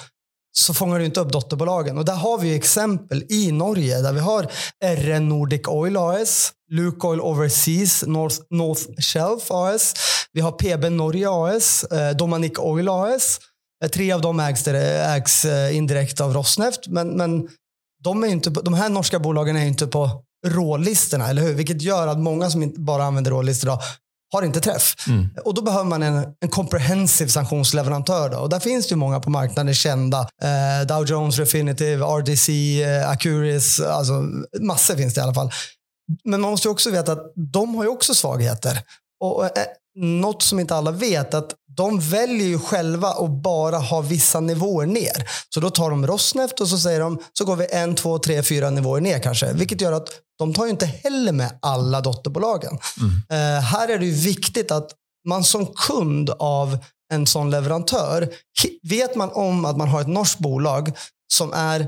så 0.51 0.73
fångar 0.73 0.99
du 0.99 1.05
inte 1.05 1.19
upp 1.19 1.31
dotterbolagen. 1.31 1.97
Och 1.97 2.05
där 2.05 2.15
har 2.15 2.37
vi 2.37 2.55
exempel 2.55 3.23
i 3.29 3.51
Norge 3.51 4.01
där 4.01 4.13
vi 4.13 4.19
har 4.19 4.47
RN 4.83 5.29
Nordic 5.29 5.67
Oil 5.67 5.97
AS, 5.97 6.51
Lukoil 6.71 7.21
Overseas 7.21 8.03
North, 8.07 8.35
North 8.49 8.81
Shelf 9.01 9.51
AS. 9.51 9.93
Vi 10.33 10.41
har 10.41 10.51
PB 10.51 10.89
Norge 10.89 11.27
AS, 11.29 11.83
eh, 11.83 12.15
Domanic 12.15 12.53
Oil 12.57 12.89
AS. 12.89 13.39
Eh, 13.83 13.89
tre 13.89 14.11
av 14.11 14.21
dem 14.21 14.39
ägs, 14.39 14.67
ägs 14.67 15.45
eh, 15.45 15.77
indirekt 15.77 16.21
av 16.21 16.33
Rosneft. 16.33 16.87
Men, 16.87 17.09
men 17.09 17.49
de, 18.03 18.23
är 18.23 18.27
inte, 18.27 18.49
de 18.49 18.73
här 18.73 18.89
norska 18.89 19.19
bolagen 19.19 19.55
är 19.55 19.65
inte 19.65 19.87
på 19.87 20.23
rålistorna, 20.47 21.27
eller 21.27 21.41
hur? 21.41 21.53
Vilket 21.53 21.81
gör 21.81 22.07
att 22.07 22.19
många 22.19 22.49
som 22.49 22.73
bara 22.77 23.03
använder 23.03 23.31
rålistor 23.31 23.67
idag 23.67 23.79
har 24.31 24.41
inte 24.43 24.59
träff. 24.59 24.95
Mm. 25.07 25.29
Och 25.45 25.53
då 25.53 25.61
behöver 25.61 25.85
man 25.85 26.03
en, 26.03 26.15
en 26.39 26.49
comprehensive 26.49 27.29
sanktionsleverantör. 27.29 28.29
Då. 28.29 28.37
Och 28.37 28.49
där 28.49 28.59
finns 28.59 28.87
det 28.87 28.95
många 28.95 29.19
på 29.19 29.29
marknaden 29.29 29.73
kända. 29.73 30.19
Eh, 30.19 30.87
Dow 30.87 31.05
Jones, 31.05 31.39
Refinitiv, 31.39 32.01
RDC, 32.01 32.83
eh, 32.83 33.09
Acuris. 33.09 33.79
Alltså, 33.79 34.13
massor 34.61 34.95
finns 34.95 35.13
det 35.13 35.19
i 35.19 35.23
alla 35.23 35.33
fall. 35.33 35.51
Men 36.23 36.41
man 36.41 36.51
måste 36.51 36.69
också 36.69 36.91
veta 36.91 37.11
att 37.11 37.33
de 37.35 37.75
har 37.75 37.83
ju 37.83 37.89
också 37.89 38.13
svagheter. 38.13 38.81
Och, 39.19 39.45
eh, 39.45 39.49
något 39.95 40.43
som 40.43 40.59
inte 40.59 40.75
alla 40.75 40.91
vet 40.91 41.33
att 41.33 41.53
de 41.77 41.99
väljer 41.99 42.47
ju 42.47 42.59
själva 42.59 43.07
att 43.07 43.29
bara 43.29 43.77
ha 43.77 44.01
vissa 44.01 44.39
nivåer 44.39 44.85
ner. 44.85 45.29
Så 45.53 45.59
då 45.59 45.69
tar 45.69 45.89
de 45.89 46.07
Rosneft 46.07 46.59
och 46.59 46.67
så 46.67 46.77
säger 46.77 46.99
de 46.99 47.19
så 47.33 47.45
går 47.45 47.55
vi 47.55 47.67
en, 47.71 47.95
två, 47.95 48.19
tre, 48.19 48.43
fyra 48.43 48.69
nivåer 48.69 49.01
ner 49.01 49.19
kanske. 49.19 49.53
Vilket 49.53 49.81
gör 49.81 49.91
att 49.91 50.09
de 50.39 50.53
tar 50.53 50.65
ju 50.65 50.71
inte 50.71 50.85
heller 50.85 51.31
med 51.31 51.59
alla 51.61 52.01
dotterbolagen. 52.01 52.79
Mm. 52.99 53.57
Eh, 53.57 53.63
här 53.63 53.87
är 53.87 53.99
det 53.99 54.05
ju 54.05 54.11
viktigt 54.11 54.71
att 54.71 54.91
man 55.27 55.43
som 55.43 55.65
kund 55.65 56.29
av 56.29 56.77
en 57.13 57.27
sån 57.27 57.51
leverantör, 57.51 58.29
vet 58.89 59.15
man 59.15 59.29
om 59.31 59.65
att 59.65 59.77
man 59.77 59.87
har 59.87 60.01
ett 60.01 60.07
norskt 60.07 60.39
bolag 60.39 60.91
som 61.33 61.53
är 61.53 61.79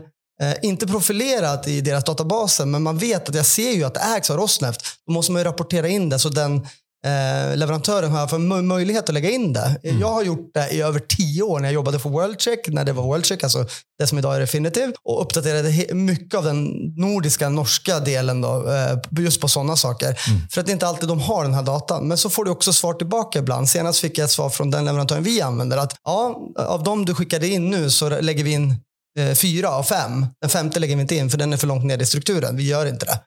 eh, 0.42 0.54
inte 0.62 0.88
profilerat 0.88 1.68
i 1.68 1.82
deras 1.82 2.04
databaser, 2.04 2.66
men 2.66 2.84
man 2.84 2.98
vet 2.98 3.30
att 3.30 3.36
jag 3.36 3.46
ser 3.46 3.72
ju 3.72 3.84
att 3.84 3.94
det 3.94 4.00
ägs 4.00 4.30
av 4.30 4.38
Rosneft. 4.38 4.82
Då 5.08 5.14
måste 5.14 5.32
man 5.32 5.40
ju 5.40 5.44
rapportera 5.44 5.88
in 5.88 6.10
det 6.10 6.20
så 6.20 6.30
den 6.30 6.68
eh, 7.06 7.58
leverantören 7.58 8.12
har 8.12 8.28
för 8.28 8.38
möjlighet 8.62 9.10
att 9.10 9.14
lägga 9.14 9.30
in 9.30 9.54
det. 9.54 9.80
Mm. 9.84 10.00
Jag 10.00 10.08
har 10.08 10.24
gjort 10.24 10.52
det 10.54 10.70
i 10.70 10.82
över 10.82 11.00
tio 11.00 11.44
år 11.44 11.60
när 11.60 11.68
jag 11.68 11.74
jobbade 11.74 12.00
för 12.00 12.10
WorldCheck, 12.10 12.68
när 12.68 12.86
det 12.86 12.94
var 12.94 13.04
WorldCheck, 13.04 13.44
alltså 13.44 13.66
det 14.00 14.08
som 14.08 14.18
idag 14.18 14.36
är 14.36 14.40
Refinitiv, 14.40 14.92
och 15.04 15.22
uppdaterade 15.22 15.94
mycket 15.94 16.38
av 16.38 16.44
den 16.44 16.66
nordiska, 16.98 17.50
norska 17.50 18.00
delen 18.00 18.42
då, 18.42 18.70
eh, 18.72 19.24
just 19.24 19.42
på 19.42 19.48
sådana 19.48 19.76
saker. 19.76 20.08
Mm. 20.08 20.42
För 20.52 20.62
att 20.62 20.66
det 20.66 20.72
är 20.72 20.74
inte 20.74 20.88
alltid 20.88 21.10
de 21.10 21.20
har 21.20 21.44
den 21.44 21.54
här 21.54 21.64
datan. 21.64 22.08
Men 22.08 22.18
så 22.18 22.30
får 22.30 22.46
du 22.46 22.52
också 22.52 22.74
svar 22.74 22.94
tillbaka 22.94 23.40
ibland. 23.40 23.70
Senast 23.70 24.00
fick 24.00 24.18
jag 24.18 24.26
ett 24.26 24.32
svar 24.32 24.50
från 24.50 24.72
den 24.72 24.86
leverantören 24.86 25.24
vi 25.24 25.42
använder 25.42 25.78
att 25.78 25.96
ja, 26.04 26.52
av 26.56 26.84
de 26.84 27.06
du 27.06 27.16
skickade 27.16 27.48
in 27.48 27.70
nu 27.70 27.90
så 27.90 28.10
lägger 28.10 28.44
vi 28.44 28.52
in 28.52 28.76
eh, 29.20 29.34
fyra 29.34 29.70
av 29.70 29.84
fem. 29.84 30.26
Den 30.42 30.50
femte 30.50 30.80
lägger 30.80 30.96
vi 30.96 31.02
inte 31.02 31.16
in 31.16 31.30
för 31.30 31.38
den 31.38 31.54
är 31.54 31.58
för 31.58 31.68
långt 31.68 31.86
ner 31.86 32.02
i 32.02 32.06
strukturen. 32.06 32.58
Vi 32.58 32.68
gör 32.68 32.86
inte 32.86 33.06
det. 33.06 33.20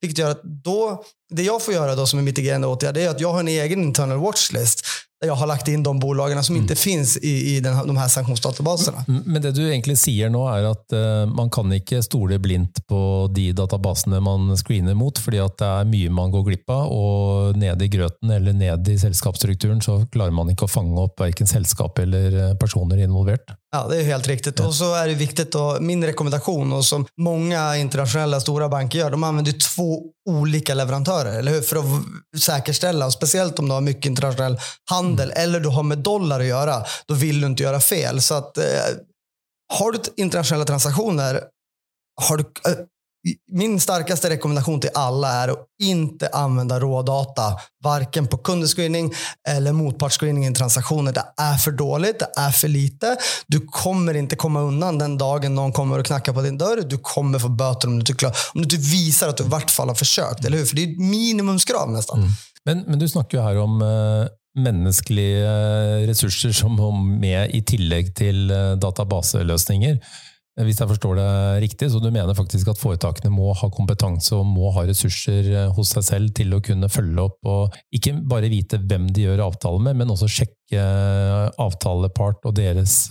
Vilket 0.00 0.18
gör 0.18 0.30
att 0.30 0.42
då, 0.42 1.04
det 1.30 1.42
jag 1.42 1.62
får 1.62 1.74
göra 1.74 1.94
då 1.94 2.06
som 2.06 2.18
är 2.18 2.22
mitigerande 2.22 2.66
åtgärd 2.66 2.96
är 2.96 3.08
att 3.08 3.20
jag 3.20 3.32
har 3.32 3.40
en 3.40 3.48
egen 3.48 3.82
internal 3.82 4.18
watchlist 4.18 4.86
där 5.20 5.28
jag 5.28 5.34
har 5.34 5.46
lagt 5.46 5.68
in 5.68 5.82
de 5.82 5.98
bolagen 5.98 6.44
som 6.44 6.54
mm. 6.54 6.64
inte 6.64 6.76
finns 6.76 7.16
i, 7.16 7.56
i 7.56 7.60
den, 7.60 7.86
de 7.86 7.96
här 7.96 8.08
sanktionsdatabaserna. 8.08 9.04
Men 9.24 9.42
det 9.42 9.52
du 9.52 9.68
egentligen 9.68 9.96
säger 9.96 10.28
nu 10.30 10.38
är 10.38 10.62
att 10.62 10.92
uh, 10.92 11.34
man 11.34 11.50
kan 11.50 11.72
inte 11.72 12.02
stole 12.02 12.38
blint 12.38 12.86
på 12.86 13.30
de 13.34 13.52
databaserna 13.52 14.20
man 14.20 14.56
screenar 14.56 14.94
mot, 14.94 15.18
för 15.18 15.44
att 15.44 15.58
det 15.58 15.64
är 15.64 15.84
mycket 15.84 16.12
man 16.12 16.30
går 16.30 16.42
glipp 16.42 16.70
av 16.70 16.86
och 16.86 17.56
ned 17.56 17.82
i 17.82 17.88
gröten 17.88 18.30
eller 18.30 18.52
ned 18.52 18.88
i 18.88 18.98
sällskapsstrukturen 18.98 19.82
så 19.82 20.06
klarar 20.06 20.30
man 20.30 20.50
inte 20.50 20.64
att 20.64 20.70
fånga 20.70 21.02
upp 21.02 21.20
varken 21.20 21.46
sällskap 21.46 21.98
eller 21.98 22.50
eh, 22.50 22.56
personer 22.56 22.96
involverat. 22.96 23.40
Ja, 23.70 23.88
det 23.88 23.96
är 23.96 24.02
helt 24.02 24.26
riktigt. 24.26 24.60
Och 24.60 24.74
så 24.74 24.94
är 24.94 25.08
det 25.08 25.14
viktigt, 25.14 25.54
och 25.54 25.82
min 25.82 26.04
rekommendation 26.04 26.72
och 26.72 26.84
som 26.84 27.06
många 27.20 27.76
internationella 27.76 28.40
stora 28.40 28.68
banker 28.68 28.98
gör, 28.98 29.10
de 29.10 29.24
använder 29.24 29.52
två 29.52 30.02
olika 30.28 30.74
leverantörer, 30.74 31.38
eller 31.38 31.52
hur? 31.52 31.60
För 31.60 31.76
att 31.76 32.40
säkerställa, 32.40 33.06
och 33.06 33.12
speciellt 33.12 33.58
om 33.58 33.68
du 33.68 33.74
har 33.74 33.80
mycket 33.80 34.06
internationell 34.06 34.58
handel 34.90 35.30
mm. 35.30 35.42
eller 35.42 35.60
du 35.60 35.68
har 35.68 35.82
med 35.82 35.98
dollar 35.98 36.40
att 36.40 36.46
göra, 36.46 36.84
då 37.06 37.14
vill 37.14 37.40
du 37.40 37.46
inte 37.46 37.62
göra 37.62 37.80
fel. 37.80 38.20
Så 38.20 38.34
att, 38.34 38.58
eh, 38.58 38.64
har 39.72 39.92
du 39.92 39.98
internationella 40.16 40.64
transaktioner, 40.64 41.42
har 42.20 42.36
du, 42.36 42.44
eh, 42.70 42.76
min 43.52 43.80
starkaste 43.80 44.30
rekommendation 44.30 44.80
till 44.80 44.90
alla 44.94 45.32
är 45.32 45.48
att 45.48 45.58
inte 45.82 46.28
använda 46.28 46.80
rådata, 46.80 47.42
varken 47.84 48.26
på 48.26 48.38
kundscreening 48.38 49.12
eller 49.48 49.72
motpartsscreening 49.72 50.46
i 50.46 50.54
transaktioner. 50.54 51.12
Det 51.12 51.24
är 51.36 51.56
för 51.56 51.70
dåligt, 51.70 52.18
det 52.18 52.28
är 52.36 52.50
för 52.50 52.68
lite. 52.68 53.16
Du 53.46 53.60
kommer 53.60 54.14
inte 54.14 54.36
komma 54.36 54.60
undan 54.60 54.98
den 54.98 55.18
dagen 55.18 55.54
någon 55.54 55.72
kommer 55.72 55.98
och 55.98 56.06
knackar 56.06 56.32
på 56.32 56.42
din 56.42 56.58
dörr. 56.58 56.82
Du 56.88 56.98
kommer 56.98 57.38
få 57.38 57.48
böter 57.48 57.88
om 57.88 58.04
du 58.04 58.12
inte, 58.12 58.26
om 58.26 58.32
du 58.54 58.62
inte 58.62 58.76
visar 58.76 59.28
att 59.28 59.36
du 59.36 59.44
i 59.44 59.48
vart 59.48 59.70
fall 59.70 59.88
har 59.88 59.94
försökt. 59.94 60.44
Eller 60.44 60.58
hur? 60.58 60.64
För 60.64 60.76
det 60.76 60.84
är 60.84 60.92
ett 60.92 60.98
minimumskrav 60.98 61.90
nästan. 61.90 62.18
Mm. 62.18 62.30
Men, 62.64 62.78
men 62.86 62.98
du 62.98 63.08
snackar 63.08 63.38
ju 63.38 63.44
här 63.44 63.58
om 63.58 63.82
eh, 63.82 63.88
uh 63.88 64.28
menneskelige 64.58 65.46
ressurser 66.08 66.52
som 66.52 66.72
må 66.72 66.90
med 66.92 67.54
i 67.54 67.62
tillegg 67.62 68.14
til 68.16 68.50
eh, 68.50 68.74
databaslösningar. 68.80 69.94
databaseløsninger. 69.94 69.98
Eh, 70.58 70.66
hvis 70.66 70.80
jeg 70.82 70.90
forstår 70.90 71.18
det 71.18 71.30
riktig, 71.64 71.90
så 71.92 72.00
du 72.02 72.10
mener 72.10 72.36
faktisk 72.36 72.72
at 72.72 72.80
foretakene 72.80 73.30
må 73.32 73.52
ha 73.56 73.70
kompetanse 73.72 74.34
og 74.36 74.46
må 74.48 74.72
ha 74.74 74.84
ressurser 74.88 75.50
eh, 75.54 75.72
hos 75.74 75.94
seg 75.94 76.06
selv 76.06 76.34
til 76.36 76.54
å 76.54 76.62
kunne 76.64 76.90
følge 76.92 77.26
opp 77.28 77.50
og 77.50 77.76
ikke 77.94 78.16
bare 78.28 78.50
vite 78.52 78.80
hvem 78.82 79.08
de 79.14 79.28
gjør 79.28 79.46
avtale 79.46 79.82
med, 79.86 80.00
men 80.00 80.14
også 80.14 80.30
sjekke 80.38 80.82
eh, 80.82 81.50
avtalepart 81.62 82.48
og 82.48 82.56
deres 82.58 83.04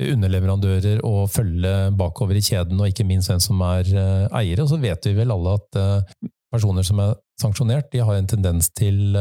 underleverandører 0.00 1.02
og 1.04 1.26
følge 1.28 1.90
bakover 1.92 2.38
i 2.38 2.42
kjeden, 2.44 2.78
og 2.80 2.88
ikke 2.88 3.04
minst 3.04 3.28
hvem 3.28 3.42
som 3.44 3.60
er 3.66 3.84
eiere. 4.32 4.64
Og 4.64 4.70
så 4.70 4.78
vet 4.80 5.04
vi 5.04 5.12
vel 5.18 5.34
alle 5.34 5.58
at 5.58 5.76
personer 6.48 6.86
som 6.88 7.02
er 7.04 7.12
sanksjonert, 7.42 7.90
de 7.92 8.00
har 8.00 8.16
en 8.16 8.30
tendens 8.30 8.70
til 8.72 9.18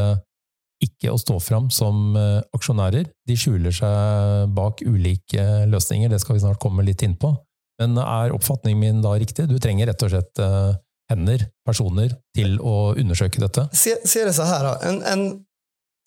ikke 0.83 1.11
å 1.11 1.19
stå 1.19 1.39
fram 1.43 1.69
som 1.73 2.15
eh, 2.17 2.39
aksjonærer. 2.55 3.09
De 3.27 3.37
skjuler 3.37 3.73
seg 3.75 4.51
bak 4.55 4.83
ulike 4.85 5.45
løsninger, 5.69 6.11
det 6.11 6.21
skal 6.23 6.37
vi 6.37 6.43
snart 6.45 6.61
komme 6.61 6.85
litt 6.87 7.03
inn 7.05 7.17
på. 7.19 7.33
Men 7.79 7.97
er 8.01 8.35
oppfatningen 8.35 8.79
min 8.79 9.03
da 9.03 9.15
riktig? 9.19 9.47
Du 9.47 9.59
trenger 9.59 9.87
rett 9.87 10.03
og 10.03 10.11
slett 10.11 10.41
eh, 10.43 10.71
hender, 11.09 11.45
personer, 11.65 12.15
till 12.35 12.55
att 12.55 12.97
undersöka 12.97 13.41
detta? 13.41 13.69
Se, 13.73 14.07
se 14.07 14.25
det 14.25 14.33
så 14.33 14.43
här, 14.43 14.83
en, 14.83 15.03
en 15.03 15.43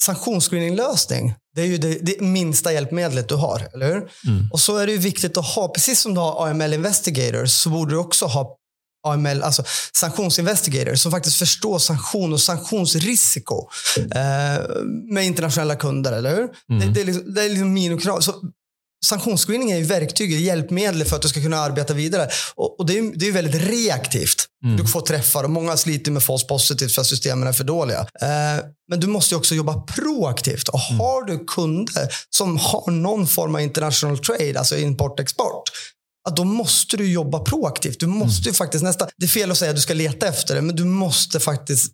sanktionsscreeninglösning, 0.02 1.34
det 1.54 1.62
är 1.62 1.66
ju 1.66 1.78
det, 1.78 1.98
det, 2.02 2.20
minsta 2.20 2.72
hjälpmedlet 2.72 3.28
du 3.28 3.34
har, 3.34 3.68
eller 3.74 3.86
hur? 3.86 4.10
Mm. 4.26 4.50
Och 4.52 4.60
så 4.60 4.76
är 4.76 4.86
det 4.86 4.92
ju 4.92 4.98
viktigt 4.98 5.36
att 5.36 5.46
ha, 5.46 5.68
precis 5.68 6.00
som 6.00 6.14
du 6.14 6.20
har 6.20 6.48
AML 6.48 6.72
Investigators, 6.72 7.50
så 7.50 7.70
borde 7.70 7.94
du 7.94 7.98
också 7.98 8.26
ha 8.26 8.56
AML, 9.02 9.42
alltså 9.42 9.64
sanktionsinvestigator, 9.92 10.94
som 10.94 11.12
faktiskt 11.12 11.36
förstår 11.36 11.78
sanktion 11.78 12.32
och 12.32 12.40
sanktionsrisiko 12.40 13.68
eh, 13.96 14.62
med 15.12 15.26
internationella 15.26 15.76
kunder, 15.76 16.12
eller 16.12 16.30
hur? 16.30 16.48
Mm. 16.70 16.80
Det, 16.80 16.86
det, 16.94 17.00
är 17.00 17.04
liksom, 17.04 17.34
det 17.34 17.42
är 17.42 17.48
liksom 17.48 17.72
minokrav. 17.72 18.20
Så 18.20 18.34
sanktionsscreening 19.04 19.70
är 19.70 19.76
ju 19.76 19.84
verktyget, 19.84 20.40
hjälpmedel 20.40 21.04
för 21.04 21.16
att 21.16 21.22
du 21.22 21.28
ska 21.28 21.42
kunna 21.42 21.58
arbeta 21.58 21.94
vidare. 21.94 22.28
Och, 22.54 22.80
och 22.80 22.86
det, 22.86 22.98
är, 22.98 23.18
det 23.18 23.28
är 23.28 23.32
väldigt 23.32 23.62
reaktivt. 23.62 24.46
Mm. 24.64 24.76
Du 24.76 24.86
får 24.86 25.00
träffar 25.00 25.44
och 25.44 25.50
många 25.50 25.76
sliter 25.76 26.10
med 26.10 26.22
false 26.22 26.46
positivt 26.46 26.92
för 26.92 27.00
att 27.00 27.06
systemen 27.06 27.48
är 27.48 27.52
för 27.52 27.64
dåliga. 27.64 28.00
Eh, 28.00 28.64
men 28.88 29.00
du 29.00 29.06
måste 29.06 29.36
också 29.36 29.54
jobba 29.54 29.80
proaktivt. 29.80 30.68
Och 30.68 30.90
mm. 30.90 31.00
har 31.00 31.24
du 31.24 31.44
kunder 31.44 32.08
som 32.30 32.58
har 32.58 32.90
någon 32.90 33.26
form 33.26 33.54
av 33.54 33.60
international 33.60 34.18
trade, 34.18 34.58
alltså 34.58 34.76
import-export, 34.76 35.62
att 36.28 36.36
då 36.36 36.44
måste 36.44 36.96
du 36.96 37.12
jobba 37.12 37.38
proaktivt. 37.38 38.00
Du 38.00 38.06
måste 38.06 38.48
mm. 38.48 38.54
faktiskt 38.54 38.84
nästa, 38.84 39.08
det 39.16 39.24
är 39.24 39.28
fel 39.28 39.50
att 39.50 39.58
säga 39.58 39.70
att 39.70 39.76
du 39.76 39.82
ska 39.82 39.94
leta 39.94 40.28
efter 40.28 40.54
det, 40.54 40.62
men 40.62 40.76
du 40.76 40.84
måste 40.84 41.40
faktiskt 41.40 41.92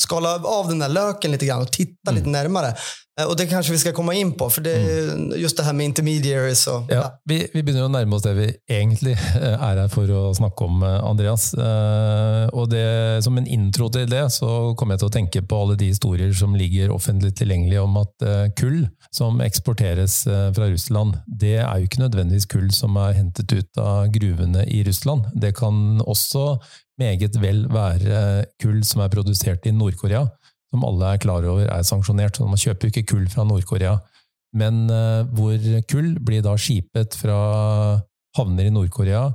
skala 0.00 0.34
av 0.44 0.68
den 0.68 0.78
där 0.78 0.88
löken 0.88 1.30
lite 1.30 1.46
grann 1.46 1.62
och 1.62 1.72
titta 1.72 2.10
mm. 2.10 2.14
lite 2.14 2.30
närmare. 2.30 2.74
Eh, 3.20 3.26
och 3.26 3.36
det 3.36 3.46
kanske 3.46 3.72
vi 3.72 3.78
ska 3.78 3.92
komma 3.92 4.14
in 4.14 4.32
på, 4.32 4.50
för 4.50 4.60
det 4.60 4.72
är 4.72 5.12
mm. 5.12 5.40
just 5.40 5.56
det 5.56 5.62
här 5.62 5.72
med 5.72 5.86
intermediaries. 5.86 6.66
Och, 6.66 6.82
ja, 6.88 6.94
ja. 6.94 7.20
Vi, 7.24 7.48
vi 7.54 7.62
börjar 7.62 7.88
närma 7.88 8.16
oss 8.16 8.22
det 8.22 8.32
vi 8.32 8.56
egentligen 8.68 9.18
är 9.42 9.58
här 9.58 9.88
för 9.88 10.30
att 10.30 10.36
snacka 10.36 10.64
om, 10.64 10.82
eh, 10.82 11.04
Andreas. 11.04 11.54
Eh, 11.54 12.48
och 12.48 12.68
det, 12.68 13.20
som 13.24 13.38
en 13.38 13.46
intro 13.46 13.88
till 13.88 14.10
det 14.10 14.30
så 14.30 14.74
kommer 14.74 14.92
jag 14.92 15.00
till 15.00 15.06
att 15.06 15.12
tänka 15.12 15.42
på 15.42 15.62
alla 15.62 15.74
de 15.74 15.84
historier 15.84 16.32
som 16.32 16.56
ligger 16.56 16.90
offentligt 16.90 17.36
tillgängliga 17.36 17.82
om 17.82 17.96
att 17.96 18.14
kull 18.56 18.88
som 19.10 19.40
exporteras 19.40 20.22
från 20.54 20.70
Ryssland, 20.70 21.18
det 21.26 21.56
är 21.56 21.76
ju 21.76 21.82
inte 21.82 21.98
nödvändigtvis 21.98 22.46
kull 22.46 22.72
som 22.72 22.96
är 22.96 23.12
hämtat 23.12 23.52
ut 23.52 23.78
av 23.78 24.06
gruvorna 24.08 24.64
i 24.64 24.84
Ryssland. 24.84 25.24
Det 25.34 25.52
kan 25.52 26.00
också 26.00 26.60
meget 26.98 27.36
väl 27.36 27.66
vara 27.68 28.44
kull 28.62 28.84
som 28.84 29.00
är 29.00 29.08
producerat 29.08 29.66
i 29.66 29.72
Nordkorea 29.72 30.28
som 30.72 30.86
alle 30.88 31.12
er 31.12 31.20
klar 31.20 31.44
over 31.48 31.68
er 31.68 31.84
sanksjonert. 31.86 32.38
Så 32.38 32.48
man 32.48 32.60
kjøper 32.60 32.88
jo 32.88 32.94
ikke 32.94 33.10
kull 33.12 33.28
fra 33.30 33.44
Nord-Korea. 33.48 33.98
Men 34.56 34.86
eh, 34.92 35.28
hvor 35.36 35.68
kull 35.90 36.16
blir 36.24 36.44
da 36.44 36.56
skipet 36.60 37.16
fra 37.16 37.38
havner 38.36 38.68
i 38.68 38.72
Nord-Korea, 38.72 39.28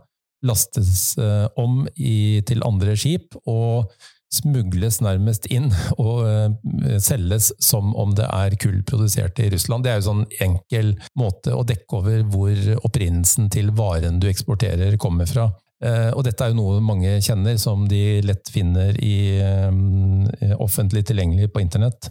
lastes 0.45 1.17
eh, 1.21 1.47
om 1.57 1.83
i, 1.95 2.41
til 2.45 2.65
andre 2.65 2.97
skip 2.97 3.37
og 3.45 3.91
smugles 4.33 4.99
nærmest 4.99 5.45
inn 5.55 5.69
og 6.03 6.25
uh, 6.27 6.97
selges 6.99 7.45
som 7.63 7.93
om 7.95 8.11
det 8.17 8.25
er 8.27 8.57
kull 8.59 8.81
produsert 8.83 9.39
i 9.39 9.47
Russland. 9.53 9.85
Det 9.85 9.93
er 9.93 10.01
jo 10.01 10.07
sånn 10.09 10.25
enkel 10.43 10.89
måte 11.15 11.55
å 11.55 11.63
dekke 11.63 12.01
over 12.01 12.25
hvor 12.33 12.59
opprinnelsen 12.89 13.47
til 13.55 13.71
varen 13.77 14.19
du 14.19 14.27
eksporterer 14.27 14.99
kommer 14.99 15.31
fra. 15.31 15.47
Uh, 15.77 16.09
og 16.17 16.23
dette 16.25 16.41
er 16.41 16.53
jo 16.53 16.57
noe 16.57 16.79
mange 16.81 17.19
kjenner, 17.21 17.57
som 17.61 17.85
de 17.89 18.19
lett 18.25 18.49
finner 18.49 18.97
i 19.03 19.37
eh, 19.37 20.55
offentlig 20.57 21.03
tilgjengelig 21.05 21.51
på 21.53 21.61
internett. 21.61 22.09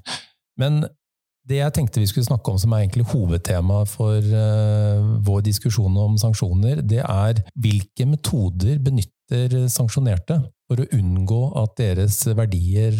Men 0.60 0.84
det 1.46 1.58
jeg 1.58 1.74
tenkte 1.74 2.02
vi 2.02 2.06
skulle 2.10 2.26
snakke 2.26 2.52
om 2.52 2.60
som 2.62 2.74
er 2.74 2.84
egentlig 2.84 3.08
hovedtema 3.10 3.80
for 3.90 4.22
eh, 4.22 5.08
vår 5.26 5.42
diskusjon 5.48 5.98
om 6.02 6.14
sanksjoner, 6.18 6.82
det 6.82 7.02
er 7.02 7.42
hvilke 7.62 8.06
metoder 8.06 8.78
benytter 8.82 9.66
sanksjonerte 9.70 10.40
for 10.66 10.82
å 10.82 10.88
unngå 10.94 11.40
at 11.62 11.74
deres 11.78 12.20
verdier 12.38 12.94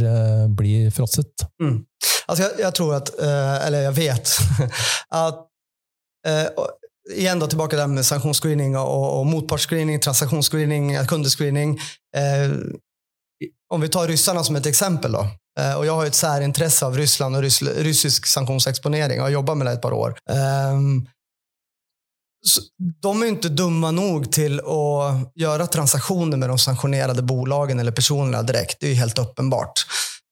blir 0.55 0.91
frosset? 0.95 1.47
Mm. 1.63 1.81
Altså 2.27 2.43
jeg, 2.43 2.59
jeg, 2.63 2.75
tror 2.79 2.97
at, 2.99 3.11
eller 3.67 3.87
jeg 3.87 3.97
vet, 3.99 4.35
at 5.23 5.45
Igen 7.13 7.39
då, 7.39 7.47
tillbaka 7.47 7.77
där 7.77 7.87
med 7.87 8.07
sanktionsscreening 8.07 8.77
och, 8.77 9.19
och 9.19 9.27
motpartsscreening, 9.27 10.01
transaktionsscreening, 10.01 11.07
kundescreening. 11.07 11.79
Eh, 12.17 12.51
om 13.75 13.81
vi 13.81 13.89
tar 13.89 14.09
ryssarna 14.09 14.45
som 14.45 14.57
ett 14.57 14.67
exempel 14.67 15.13
då. 15.13 15.29
Eh, 15.61 15.75
och 15.75 15.87
jag 15.87 15.95
har 15.95 16.07
ett 16.07 16.15
särintresse 16.15 16.87
av 16.87 16.97
Ryssland 16.97 17.37
och 17.37 17.43
rysk 17.43 18.27
sanktionsexponering. 18.27 19.17
Jag 19.17 19.25
har 19.25 19.31
jobbat 19.31 19.57
med 19.57 19.67
det 19.67 19.73
ett 19.73 19.83
par 19.83 19.93
år. 19.93 20.19
Eh, 20.31 20.79
de 23.03 23.23
är 23.23 23.27
inte 23.27 23.49
dumma 23.49 23.91
nog 23.91 24.33
till 24.33 24.61
att 24.61 25.33
göra 25.35 25.67
transaktioner 25.67 26.37
med 26.37 26.49
de 26.49 26.59
sanktionerade 26.59 27.23
bolagen 27.23 27.79
eller 27.79 27.93
personerna 27.93 28.43
direkt. 28.43 28.77
Det 28.81 28.91
är 28.91 28.95
helt 28.95 29.19
uppenbart. 29.19 29.87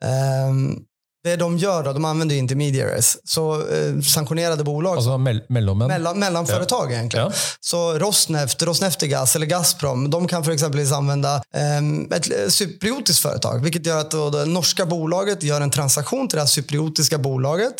Ehm, 0.04 0.78
Ehm, 1.25 1.31
det 1.31 1.37
de 1.37 1.59
gör 1.59 1.83
då, 1.83 1.93
de 1.93 2.04
använder 2.04 2.37
intermediaries. 2.37 3.16
Så 3.25 3.54
eh, 3.54 4.00
sanktionerade 4.00 4.64
bolag. 4.64 4.97
Alltså 4.97 5.19
mell 5.19 5.43
mellomän? 5.49 5.88
Mellan, 5.88 6.19
mellanföretag 6.19 6.93
ja. 6.93 6.95
egentligen. 6.95 7.26
Ja. 7.26 7.33
Så 7.61 7.99
Rosneft, 7.99 8.62
Rosneftegas 8.62 9.37
eller 9.37 9.47
Gazprom, 9.47 10.11
de 10.11 10.28
kan 10.28 10.45
för 10.45 10.52
exempel 10.52 10.93
använda 10.93 11.35
eh, 11.35 12.16
ett 12.16 12.52
cypriotiskt 12.52 13.23
företag. 13.23 13.62
Vilket 13.62 13.87
gör 13.87 14.00
att 14.00 14.11
då, 14.11 14.31
det 14.31 14.45
norska 14.45 14.87
bolaget 14.87 15.43
gör 15.43 15.61
en 15.61 15.71
transaktion 15.71 16.28
till 16.28 16.37
det 16.37 16.43
här 16.43 16.47
cypriotiska 16.47 17.19
bolaget. 17.19 17.75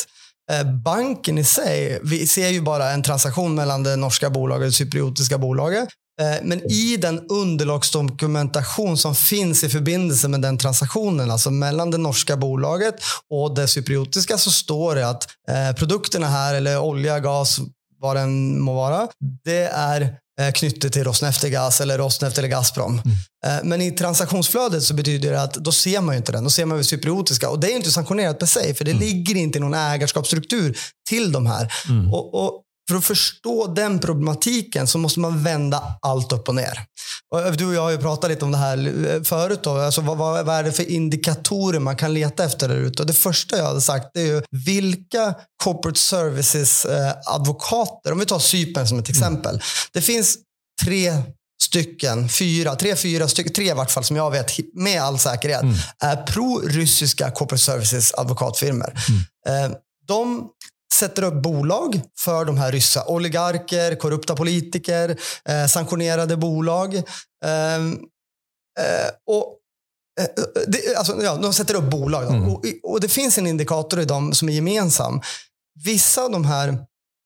Eh, 0.51 0.67
banken 0.73 1.39
i 1.39 1.45
sig, 1.45 2.01
vi 2.03 2.27
ser 2.27 2.49
ju 2.49 2.61
bara 2.61 2.91
en 2.91 3.03
transaktion 3.03 3.55
mellan 3.55 3.83
det 3.83 3.97
norska 3.97 4.31
bolaget 4.31 4.61
och 4.61 4.67
det 4.67 4.73
cypriotiska 4.73 5.39
bolaget. 5.39 5.89
Eh, 6.21 6.37
men 6.43 6.73
i 6.73 6.97
den 6.97 7.21
underlagsdokumentation 7.29 8.99
som 8.99 9.15
finns 9.15 9.65
i 9.65 9.69
förbindelse 9.69 10.29
med 10.29 10.43
den 10.43 10.59
transaktionen, 10.59 11.31
alltså 11.31 11.51
mellan 11.51 11.91
det 11.91 11.99
norska 11.99 12.37
bolaget 12.37 12.95
och 13.31 13.55
det 13.55 13.69
cypriotiska, 13.69 14.39
så 14.39 14.51
står 14.51 14.95
det 14.95 15.09
att 15.09 15.27
eh, 15.49 15.77
produkterna 15.77 16.27
här, 16.27 16.55
eller 16.55 16.79
olja, 16.79 17.21
gas, 17.21 17.59
vad 18.01 18.17
den 18.17 18.61
må 18.61 18.75
vara, 18.75 19.09
det 19.45 19.65
är 19.65 20.01
eh, 20.41 20.53
knutet 20.53 20.93
till 20.93 21.05
Rosneftegas 21.05 21.81
eller 21.81 21.99
Rosneft 21.99 22.39
eller 22.39 22.49
Gazprom. 22.49 23.01
Mm. 23.05 23.69
Men 23.69 23.81
i 23.81 23.91
transaktionsflödet 23.91 24.83
så 24.83 24.95
betyder 24.95 25.33
det 25.33 25.43
att 25.43 25.55
då 25.55 25.73
ser 25.73 26.01
man 26.01 26.15
ju 26.15 26.17
inte 26.17 26.33
den. 26.33 26.45
Då 26.45 26.51
ser 26.51 26.65
man 26.65 26.79
det 26.79 26.85
cypriotiska. 26.85 27.51
Och 27.51 27.61
det 27.61 27.73
är 27.73 27.77
inte 27.77 27.91
sanktionerat 27.91 28.39
per 28.39 28.47
se, 28.47 28.75
för 28.75 28.85
det 28.85 28.91
mm. 28.91 29.03
ligger 29.03 29.35
inte 29.35 29.59
i 29.59 29.61
någon 29.61 29.75
ägarskapsstruktur 29.75 30.79
till 31.09 31.33
de 31.33 31.47
här. 31.47 31.73
Mm. 31.89 32.13
Och, 32.13 32.45
och 32.45 32.64
för 32.89 32.97
att 32.97 33.05
förstå 33.05 33.67
den 33.67 33.99
problematiken 33.99 34.87
så 34.87 34.99
måste 34.99 35.21
man 35.21 35.43
vända 35.43 35.99
allt 36.03 36.33
upp 36.33 36.49
och 36.49 36.55
ner. 36.55 36.81
Och 37.31 37.57
du 37.57 37.67
och 37.67 37.75
jag 37.75 37.83
har 37.83 37.91
ju 37.91 37.99
pratat 37.99 38.31
lite 38.31 38.45
om 38.45 38.53
det 38.53 38.59
här 38.59 39.07
eh, 39.15 39.23
förut. 39.23 39.61
Då. 39.63 39.71
Alltså 39.71 40.01
vad, 40.01 40.19
vad, 40.19 40.49
är 40.49 40.63
det 40.63 40.73
för 40.73 40.91
indikatorer 40.91 41.79
man 41.79 41.97
kan 41.97 42.15
leta 42.15 42.45
efter 42.45 42.69
där 42.69 42.77
ute? 42.77 43.05
Det 43.05 43.13
första 43.13 43.57
jag 43.57 43.65
hade 43.65 43.81
sagt 43.81 44.17
är 44.17 44.21
ju 44.21 44.43
vilka 44.51 45.35
corporate 45.65 45.99
services 45.99 46.85
eh, 46.85 47.13
om 48.13 48.19
vi 48.19 48.27
tar 48.27 48.39
Cypern 48.39 48.87
som 48.87 48.99
ett 48.99 49.09
mm. 49.09 49.19
exempel. 49.19 49.55
Mm. 49.55 49.63
Det 49.93 50.01
finns 50.01 50.39
tre 50.85 51.23
stycken, 51.63 52.29
fyra, 52.29 52.77
tre, 52.77 52.97
fyra 52.97 53.29
stycken, 53.29 53.53
tre 53.53 53.71
i 53.71 53.73
vart 53.73 53.91
fall 53.91 54.05
som 54.05 54.17
jag 54.17 54.31
vet 54.31 54.51
med 54.75 55.03
all 55.03 55.19
säkerhet, 55.19 55.63
mm. 55.63 55.75
är 56.01 56.17
pro-ryssiska 56.17 57.31
corporate 57.31 57.65
services 57.65 58.15
advokatfirmor. 58.15 58.95
Mm. 59.47 59.73
Eh, 59.73 59.77
de 60.07 60.49
sätter 60.95 61.23
upp 61.23 61.43
bolag 61.43 62.01
för 62.19 62.45
de 62.45 62.59
här 62.59 62.73
ryssa. 62.73 63.05
Oligarker, 63.07 63.95
korrupta 63.95 64.37
politiker, 64.37 65.21
eh, 65.49 65.67
sanktionerade 65.67 66.37
bolag. 66.37 67.03
Ehm, 67.45 67.93
eh, 68.81 69.11
och 69.27 69.59
eh, 70.21 70.27
det, 70.67 70.97
alltså, 70.97 71.23
ja, 71.23 71.37
de 71.37 71.53
sätter 71.53 71.75
upp 71.75 71.91
bolag. 71.91 72.25
Mm. 72.25 72.49
Och, 72.49 72.65
och, 72.83 73.01
det 73.01 73.09
finns 73.09 73.39
en 73.39 73.47
indikator 73.47 74.01
i 74.01 74.05
dem 74.05 74.35
som 74.35 74.49
är 74.49 74.53
gemensam. 74.53 75.21
Vissa 75.85 76.23
av 76.23 76.31
de 76.31 76.45
här, 76.45 76.69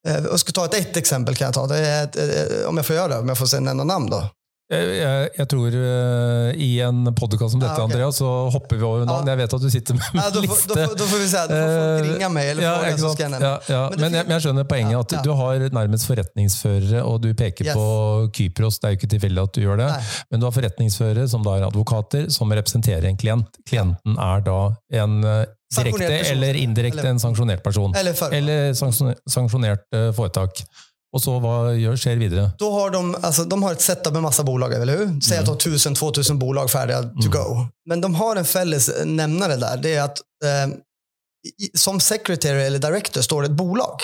eh, 0.09 0.19
jag 0.25 0.41
ska 0.41 0.53
ta 0.53 0.65
ett, 0.65 0.75
ett 0.75 0.97
exempel 0.97 1.37
kan 1.37 1.45
jag 1.45 1.55
ta. 1.55 1.77
Ett, 1.77 2.17
eh, 2.17 2.69
om 2.69 2.77
jag 2.77 2.87
får 2.87 2.97
göra 2.97 3.09
det, 3.09 3.19
om 3.19 3.29
jag 3.29 3.39
får 3.39 3.61
nämna 3.61 3.85
namn 3.85 4.11
då. 4.11 4.31
Jeg, 4.69 5.29
jeg, 5.33 5.47
tror 5.49 5.73
uh, 5.73 6.51
i 6.61 6.67
en 6.85 7.07
podkast 7.17 7.55
som 7.55 7.61
dette, 7.63 7.73
ja, 7.73 7.81
okay. 7.81 7.87
Andreas, 7.89 8.19
så 8.21 8.29
hopper 8.53 8.77
vi 8.77 8.85
over 8.85 9.07
navn. 9.09 9.25
Ja. 9.25 9.33
Jeg 9.33 9.41
vet 9.41 9.55
at 9.57 9.63
du 9.65 9.69
sitter 9.73 9.97
med 9.97 10.19
ja, 10.19 10.27
da, 10.35 10.43
liste. 10.45 10.75
Da, 10.77 10.89
da, 10.93 11.07
får 11.09 11.23
vi 11.23 11.29
se. 11.31 11.45
Da 11.49 11.61
får 11.63 11.73
folk 11.73 12.03
eh, 12.03 12.09
ringe 12.11 12.29
meg. 12.35 12.49
Eller 12.53 12.67
ja, 12.67 12.75
jeg, 12.85 12.99
så 13.01 13.13
skal 13.15 13.33
jeg 13.33 13.47
ja, 13.47 13.55
ja. 13.73 13.81
Men, 13.95 14.03
men, 14.03 14.19
jeg, 14.19 14.27
men, 14.29 14.35
jeg, 14.37 14.45
skjønner 14.45 14.67
poenget. 14.69 14.99
at 15.01 15.25
Du 15.25 15.31
har 15.39 15.65
nærmest 15.79 16.09
forretningsførere, 16.11 17.01
og 17.01 17.23
du 17.25 17.31
peker 17.33 17.71
yes. 17.71 17.81
på 17.81 17.87
Kypros. 18.37 18.77
Det 18.83 18.91
er 18.91 18.93
jo 18.93 19.01
ikke 19.01 19.11
tilfeldig 19.15 19.47
at 19.49 19.57
du 19.57 19.63
gjør 19.65 19.81
det. 19.81 19.87
Nei. 19.95 20.17
Men 20.29 20.43
du 20.43 20.49
har 20.51 20.57
forretningsførere 20.59 21.25
som 21.33 21.47
da 21.47 21.57
er 21.57 21.65
advokater, 21.71 22.29
som 22.37 22.53
representerer 22.53 23.09
en 23.09 23.17
klient. 23.25 23.63
Klienten 23.73 24.21
er 24.21 24.45
da 24.45 24.59
en 25.01 25.23
direkte 25.79 26.13
eller 26.35 26.61
indirekte 26.61 27.09
en 27.09 27.21
sanksjonert 27.25 27.65
person. 27.65 27.97
Eller, 27.97 28.21
eller 28.37 28.77
sanksjonert 28.77 29.89
uh, 29.97 30.11
foretak. 30.17 30.61
Och 31.13 31.23
så 31.23 31.39
vad 31.39 31.77
gör, 31.77 31.97
sker 31.97 32.17
vidare? 32.17 32.51
Då 32.59 32.71
har 32.71 32.91
de, 32.91 33.17
alltså, 33.23 33.45
de 33.45 33.63
har 33.63 33.73
ett 33.73 33.81
setup 33.81 34.13
med 34.13 34.23
massa 34.23 34.43
bolag, 34.45 34.73
eller 34.75 34.99
hur? 34.99 35.21
Säg 35.21 35.39
mm. 35.39 35.53
att 35.53 35.61
de 35.61 35.71
har 35.71 35.77
1000-2000 35.77 36.39
bolag 36.39 36.71
färdiga 36.71 37.03
to 37.03 37.09
mm. 37.09 37.31
go. 37.31 37.67
Men 37.89 38.01
de 38.01 38.15
har 38.15 38.37
en 38.37 38.45
fälles 38.45 38.91
nämnare 39.05 39.57
där. 39.57 39.77
Det 39.77 39.95
är 39.95 40.03
att 40.03 40.19
eh, 40.45 40.75
som 41.75 42.01
secretary 42.01 42.61
eller 42.61 42.79
director 42.79 43.21
står 43.21 43.43
det 43.43 43.47
ett 43.47 43.53
bolag. 43.53 43.95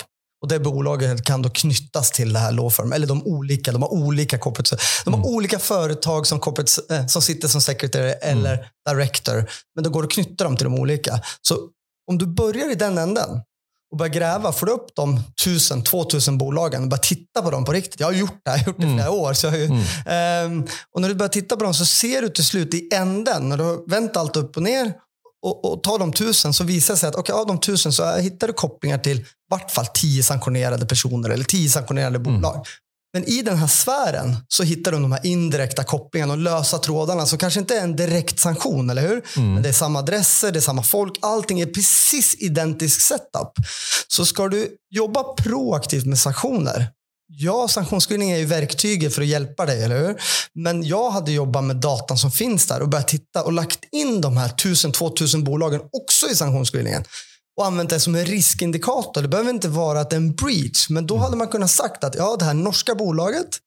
Och 0.42 0.48
Det 0.48 0.60
bolaget 0.60 1.24
kan 1.24 1.42
då 1.42 1.50
knyttas 1.50 2.10
till 2.10 2.32
det 2.32 2.38
här 2.38 2.52
law 2.52 2.70
firm. 2.70 2.92
Eller 2.92 3.06
de 3.06 3.26
olika, 3.26 3.72
de 3.72 3.82
har 3.82 3.92
olika 3.92 4.38
corporate, 4.38 4.76
de 5.04 5.14
har 5.14 5.20
mm. 5.20 5.34
olika 5.34 5.58
företag 5.58 6.26
som, 6.26 6.40
corporate, 6.40 6.94
eh, 6.94 7.06
som 7.06 7.22
sitter 7.22 7.48
som 7.48 7.60
secretary 7.60 8.10
eller 8.10 8.54
mm. 8.54 8.66
director. 8.90 9.50
Men 9.74 9.84
då 9.84 9.90
går 9.90 10.02
det 10.02 10.06
att 10.06 10.12
knyta 10.12 10.44
dem 10.44 10.56
till 10.56 10.64
de 10.64 10.74
olika. 10.74 11.20
Så 11.42 11.58
om 12.10 12.18
du 12.18 12.26
börjar 12.26 12.72
i 12.72 12.74
den 12.74 12.98
änden 12.98 13.28
och 13.94 13.98
börja 13.98 14.12
gräva, 14.12 14.52
får 14.52 14.66
du 14.66 14.72
upp 14.72 14.86
de 14.94 15.20
1000, 15.40 15.82
2000 15.82 16.38
bolagen 16.38 16.82
och 16.82 16.88
börja 16.88 17.00
titta 17.00 17.42
på 17.42 17.50
dem 17.50 17.64
på 17.64 17.72
riktigt. 17.72 18.00
Jag 18.00 18.06
har 18.06 18.12
gjort 18.12 18.40
det, 18.44 18.50
jag 18.50 18.58
har 18.58 18.66
gjort 18.66 18.76
det 18.78 18.86
i 18.86 18.94
flera 18.94 19.06
mm. 19.06 19.20
år. 19.20 19.32
Så 19.32 19.46
ju, 19.46 19.64
mm. 19.64 20.52
um, 20.52 20.66
och 20.92 21.00
när 21.00 21.08
du 21.08 21.14
börjar 21.14 21.28
titta 21.28 21.56
på 21.56 21.64
dem 21.64 21.74
så 21.74 21.84
ser 21.84 22.22
du 22.22 22.28
till 22.28 22.44
slut 22.44 22.74
i 22.74 22.88
änden, 22.94 23.48
när 23.48 23.56
du 23.56 23.64
har 23.64 23.90
vänt 23.90 24.16
allt 24.16 24.36
upp 24.36 24.56
och 24.56 24.62
ner 24.62 24.92
och, 25.42 25.72
och 25.72 25.82
tar 25.82 25.98
de 25.98 26.12
tusen 26.12 26.52
så 26.52 26.64
visar 26.64 26.94
det 26.94 26.98
sig 26.98 27.08
att 27.08 27.16
okay, 27.16 27.36
av 27.36 27.46
de 27.46 27.60
tusen 27.60 27.92
så 27.92 28.16
hittar 28.16 28.46
du 28.46 28.52
kopplingar 28.52 28.98
till 28.98 29.18
i 29.18 29.24
vart 29.50 29.70
fall 29.70 29.86
tio 29.86 30.22
sanktionerade 30.22 30.86
personer 30.86 31.30
eller 31.30 31.44
tio 31.44 31.70
sanktionerade 31.70 32.16
mm. 32.16 32.22
bolag. 32.22 32.54
Mm. 32.54 32.64
Men 33.14 33.24
i 33.24 33.42
den 33.42 33.56
här 33.56 33.66
sfären 33.66 34.36
så 34.48 34.62
hittar 34.62 34.92
du 34.92 34.98
de 34.98 35.12
här 35.12 35.26
indirekta 35.26 35.84
kopplingarna 35.84 36.32
och 36.32 36.38
lösa 36.38 36.78
trådarna 36.78 37.26
som 37.26 37.38
kanske 37.38 37.60
inte 37.60 37.76
är 37.76 37.82
en 37.82 37.96
direkt 37.96 38.40
sanktion, 38.40 38.90
eller 38.90 39.02
hur? 39.02 39.24
Mm. 39.36 39.54
Men 39.54 39.62
det 39.62 39.68
är 39.68 39.72
samma 39.72 39.98
adresser, 39.98 40.52
det 40.52 40.58
är 40.58 40.60
samma 40.60 40.82
folk, 40.82 41.18
allting 41.22 41.60
är 41.60 41.66
precis 41.66 42.36
identisk 42.38 43.00
setup. 43.00 43.52
Så 44.08 44.24
ska 44.24 44.48
du 44.48 44.68
jobba 44.90 45.22
proaktivt 45.22 46.06
med 46.06 46.18
sanktioner, 46.18 46.88
Ja, 47.36 47.68
sanktionsscreening 47.68 48.30
är 48.30 48.38
ju 48.38 48.44
verktyget 48.44 49.14
för 49.14 49.22
att 49.22 49.28
hjälpa 49.28 49.66
dig, 49.66 49.82
eller 49.82 49.98
hur? 49.98 50.16
Men 50.54 50.82
jag 50.82 51.10
hade 51.10 51.32
jobbat 51.32 51.64
med 51.64 51.76
datan 51.76 52.18
som 52.18 52.30
finns 52.30 52.66
där 52.66 52.82
och 52.82 52.88
börjat 52.88 53.08
titta 53.08 53.42
och 53.42 53.52
lagt 53.52 53.78
in 53.92 54.20
de 54.20 54.36
här 54.36 54.48
1000-2000 54.48 55.44
bolagen 55.44 55.80
också 55.92 56.26
i 56.30 56.34
sanktionsscreeningen 56.34 57.04
och 57.56 57.66
använt 57.66 57.90
det 57.90 58.00
som 58.00 58.14
en 58.14 58.24
riskindikator. 58.24 59.22
Det 59.22 59.28
behöver 59.28 59.50
inte 59.50 59.68
vara 59.68 60.00
att 60.00 60.10
det 60.10 60.16
är 60.16 60.20
en 60.20 60.34
breach, 60.34 60.90
men 60.90 61.06
då 61.06 61.16
hade 61.16 61.36
man 61.36 61.48
kunnat 61.48 61.70
sagt 61.70 62.04
att 62.04 62.14
ja, 62.14 62.36
det 62.38 62.44
här 62.44 62.54
norska 62.54 62.94
bolaget 62.94 63.58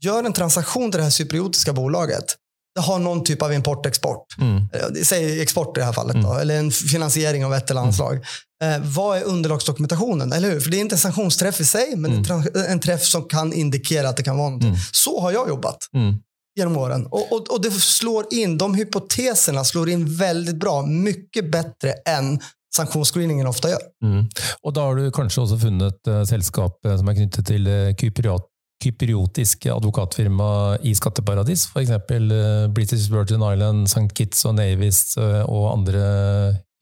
gör 0.00 0.24
en 0.24 0.32
transaktion 0.32 0.90
till 0.90 0.98
det 0.98 1.04
här 1.04 1.10
cypriotiska 1.10 1.72
bolaget. 1.72 2.36
Det 2.74 2.80
har 2.80 2.98
någon 2.98 3.24
typ 3.24 3.42
av 3.42 3.52
import-export. 3.52 4.26
Mm. 4.40 4.56
Eh, 4.56 5.02
säg 5.02 5.40
export 5.40 5.76
i 5.76 5.80
det 5.80 5.86
här 5.86 5.92
fallet. 5.92 6.14
Mm. 6.14 6.26
Då, 6.26 6.34
eller 6.34 6.58
en 6.58 6.70
finansiering 6.70 7.44
av 7.44 7.54
ett 7.54 7.70
eller 7.70 7.80
annat 7.80 7.98
mm. 8.00 8.20
slag. 8.20 8.24
Eh, 8.64 8.78
vad 8.82 9.18
är 9.18 9.22
underlagsdokumentationen? 9.22 10.32
Eller 10.32 10.50
hur? 10.50 10.60
För 10.60 10.70
det 10.70 10.76
är 10.76 10.80
inte 10.80 10.94
en 10.94 10.98
sanktionsträff 10.98 11.60
i 11.60 11.64
sig, 11.64 11.96
men 11.96 12.12
mm. 12.12 12.46
en 12.68 12.80
träff 12.80 13.04
som 13.04 13.24
kan 13.24 13.52
indikera 13.52 14.08
att 14.08 14.16
det 14.16 14.22
kan 14.22 14.36
vara 14.36 14.48
någonting. 14.48 14.68
Mm. 14.68 14.80
Så 14.92 15.20
har 15.20 15.32
jag 15.32 15.48
jobbat. 15.48 15.78
Mm. 15.94 16.14
genom 16.58 16.76
åren. 16.76 17.06
Och, 17.06 17.32
och, 17.32 17.50
och 17.50 17.62
det 17.62 17.70
slår 17.70 18.26
in, 18.30 18.58
de 18.58 18.74
hypoteserna 18.74 19.64
slår 19.64 19.88
in 19.88 20.16
väldigt 20.16 20.56
bra. 20.56 20.86
Mycket 20.86 21.50
bättre 21.52 21.92
än 21.92 22.40
sanktionsscreeningen 22.76 23.46
ofta 23.46 23.68
gör. 23.70 23.80
Mm. 24.04 24.28
Och 24.62 24.72
då 24.72 24.80
har 24.80 24.96
du 24.96 25.10
kanske 25.10 25.40
också 25.40 25.58
funnit 25.58 26.08
uh, 26.08 26.24
sällskap 26.24 26.80
uh, 26.86 26.96
som 26.96 27.08
är 27.08 27.14
knutet 27.14 27.46
till 27.46 27.68
uh, 27.68 27.94
kypriot 27.96 28.46
kypriotiske 28.84 29.72
advokatfirma 29.72 30.78
i 30.82 30.94
skatteparadis, 30.94 31.66
f.eks. 31.66 31.90
Uh, 31.90 32.68
British 32.68 33.10
Virgin 33.10 33.52
Island, 33.52 33.86
St. 33.86 34.08
Kitts 34.14 34.44
och 34.44 34.54
Nevis 34.54 35.16
uh, 35.18 35.40
och 35.40 35.72
andra 35.72 36.00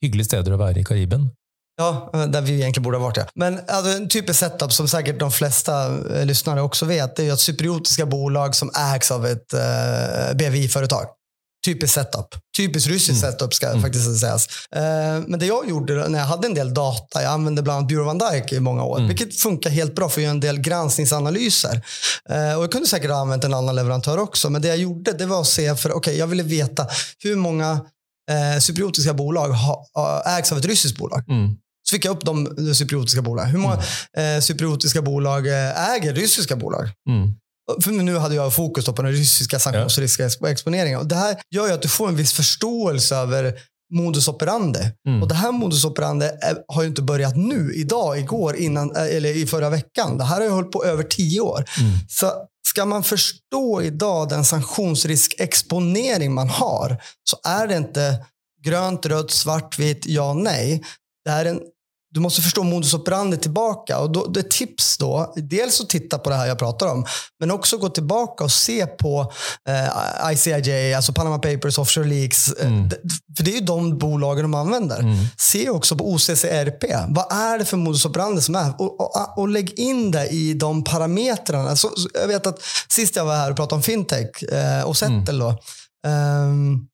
hyggelige 0.01 0.25
steder 0.25 0.51
att 0.51 0.59
vara 0.59 0.71
i 0.71 0.83
Karibien. 0.83 1.29
Ja, 1.77 2.09
där 2.27 2.41
vi 2.41 2.53
egentligen 2.53 2.83
borde 2.83 2.97
ha 2.97 3.03
varit. 3.03 3.17
Ja. 3.17 3.25
Men 3.35 3.59
alltså, 3.67 3.91
en 3.91 4.09
typisk 4.09 4.39
setup 4.39 4.73
som 4.73 4.87
säkert 4.87 5.19
de 5.19 5.31
flesta 5.31 5.97
eh, 6.15 6.25
lyssnare 6.25 6.61
också 6.61 6.85
vet, 6.85 7.15
det 7.15 7.27
är 7.27 7.33
att 7.33 7.39
cypriotiska 7.39 8.05
bolag 8.05 8.55
som 8.55 8.71
ägs 8.95 9.11
av 9.11 9.25
ett 9.25 9.53
eh, 9.53 10.35
BVI-företag. 10.35 11.05
Typisk 11.67 11.93
setup. 11.93 12.35
Typiskt 12.57 12.89
ryssisk 12.89 13.23
mm. 13.23 13.31
setup 13.31 13.53
ska 13.53 13.67
mm. 13.67 13.81
faktiskt 13.81 14.19
sägas. 14.19 14.47
Eh, 14.75 15.23
men 15.27 15.39
det 15.39 15.45
jag 15.45 15.69
gjorde 15.69 16.07
när 16.07 16.19
jag 16.19 16.25
hade 16.25 16.47
en 16.47 16.53
del 16.53 16.73
data, 16.73 17.23
jag 17.23 17.31
använde 17.31 17.61
bland 17.61 17.77
annat 17.77 17.89
Bureau 17.89 18.05
van 18.05 18.17
Dijk 18.17 18.53
i 18.53 18.59
många 18.59 18.83
år, 18.83 18.97
mm. 18.97 19.07
vilket 19.07 19.39
funkar 19.39 19.69
helt 19.69 19.95
bra 19.95 20.09
för 20.09 20.19
att 20.21 20.23
göra 20.23 20.31
en 20.31 20.39
del 20.39 20.59
granskningsanalyser. 20.59 21.81
Eh, 22.29 22.57
och 22.57 22.63
jag 22.63 22.71
kunde 22.71 22.87
säkert 22.87 23.11
ha 23.11 23.17
använt 23.17 23.43
en 23.43 23.53
annan 23.53 23.75
leverantör 23.75 24.17
också, 24.17 24.49
men 24.49 24.61
det 24.61 24.67
jag 24.67 24.77
gjorde 24.77 25.11
det 25.11 25.25
var 25.25 25.41
att 25.41 25.47
se, 25.47 25.75
för 25.75 25.89
okej, 25.89 25.97
okay, 25.97 26.15
jag 26.15 26.27
ville 26.27 26.43
veta 26.43 26.87
hur 27.23 27.35
många 27.35 27.71
eh, 28.31 28.59
cypriotiska 28.59 29.13
bolag 29.13 29.49
ha, 29.49 30.23
ägs 30.37 30.51
av 30.51 30.57
ett 30.57 30.65
rysiskt 30.65 30.97
bolag. 30.97 31.29
Mm. 31.29 31.55
Så 31.89 31.95
fick 31.95 32.05
jag 32.05 32.11
upp 32.11 32.25
de 32.25 32.47
cypriotiska 32.75 33.21
bolagen. 33.21 33.51
Hur 33.51 33.59
många 33.59 33.81
mm. 34.13 34.37
eh, 34.37 34.41
cypriotiska 34.41 35.01
bolag 35.01 35.47
eh, 35.47 35.91
äger 35.93 36.13
ryska 36.13 36.55
bolag? 36.55 36.89
Mm. 37.09 37.33
För 37.83 37.91
nu 37.91 38.17
hade 38.17 38.35
jag 38.35 38.55
fokus 38.55 38.85
på 38.85 39.01
den 39.01 39.11
ryska 39.11 39.59
sanktionsriskexponeringen. 39.59 40.99
Och 40.99 41.07
det 41.07 41.15
här 41.15 41.37
gör 41.55 41.67
ju 41.67 41.73
att 41.73 41.81
du 41.81 41.87
får 41.87 42.07
en 42.07 42.15
viss 42.15 42.33
förståelse 42.33 43.15
över 43.15 43.53
modus 43.93 44.27
operandi. 44.27 44.91
Mm. 45.07 45.21
Och 45.21 45.27
det 45.27 45.35
här 45.35 45.51
modus 45.51 45.85
operandi 45.85 46.25
är, 46.25 46.57
har 46.67 46.81
ju 46.81 46.87
inte 46.87 47.01
börjat 47.01 47.35
nu, 47.35 47.73
idag, 47.75 48.19
igår, 48.19 48.55
innan, 48.55 48.95
eh, 48.95 49.15
eller 49.15 49.37
i 49.37 49.47
förra 49.47 49.69
veckan. 49.69 50.17
Det 50.17 50.23
här 50.23 50.35
har 50.35 50.43
ju 50.43 50.49
hållit 50.49 50.71
på 50.71 50.85
över 50.85 51.03
tio 51.03 51.41
år. 51.41 51.65
Mm. 51.79 51.93
Så 52.09 52.31
ska 52.67 52.85
man 52.85 53.03
förstå 53.03 53.81
idag 53.81 54.29
den 54.29 54.45
sanktionsriskexponering 54.45 56.33
man 56.33 56.49
har 56.49 57.01
så 57.29 57.37
är 57.43 57.67
det 57.67 57.77
inte 57.77 58.25
grönt, 58.63 59.05
rött, 59.05 59.31
svart, 59.31 59.79
vitt, 59.79 60.05
ja, 60.05 60.33
nej. 60.33 60.83
Det 61.25 61.31
är 61.31 61.45
en 61.45 61.61
du 62.13 62.19
måste 62.19 62.41
förstå 62.41 62.63
modus 62.63 62.93
operandi 62.93 63.37
tillbaka. 63.37 63.99
Och 63.99 64.11
då, 64.11 64.25
det 64.25 64.39
är 64.39 64.43
tips 64.43 64.97
då, 64.97 65.33
dels 65.35 65.81
att 65.81 65.89
titta 65.89 66.17
på 66.17 66.29
det 66.29 66.35
här 66.35 66.47
jag 66.47 66.59
pratar 66.59 66.87
om, 66.87 67.05
men 67.39 67.51
också 67.51 67.77
gå 67.77 67.89
tillbaka 67.89 68.43
och 68.43 68.51
se 68.51 68.85
på 68.85 69.31
eh, 69.69 70.31
ICIJ, 70.33 70.93
alltså 70.93 71.13
Panama 71.13 71.39
Papers, 71.39 71.77
Offshore 71.77 72.07
Leaks. 72.07 72.47
Eh, 72.47 72.67
mm. 72.67 72.89
för 73.37 73.43
det 73.43 73.51
är 73.51 73.55
ju 73.55 73.65
de 73.65 73.97
bolagen 73.97 74.41
de 74.43 74.53
använder. 74.53 74.99
Mm. 74.99 75.25
Se 75.37 75.69
också 75.69 75.95
på 75.95 76.11
OCCRP. 76.11 76.83
Vad 77.07 77.31
är 77.31 77.59
det 77.59 77.65
för 77.65 77.77
modus 77.77 78.05
operandi 78.05 78.41
som 78.41 78.55
är? 78.55 78.81
Och, 78.81 79.01
och, 79.01 79.37
och 79.37 79.47
lägg 79.47 79.79
in 79.79 80.11
det 80.11 80.27
i 80.27 80.53
de 80.53 80.83
parametrarna. 80.83 81.75
Så, 81.75 81.89
så, 81.95 82.09
jag 82.13 82.27
vet 82.27 82.47
att 82.47 82.59
sist 82.89 83.15
jag 83.15 83.25
var 83.25 83.35
här 83.35 83.49
och 83.51 83.55
pratade 83.55 83.75
om 83.75 83.83
fintech 83.83 84.43
eh, 84.43 84.83
och 84.83 84.97
Settle 84.97 85.15
mm. 85.15 85.39
då, 85.39 85.49
um, 86.09 86.87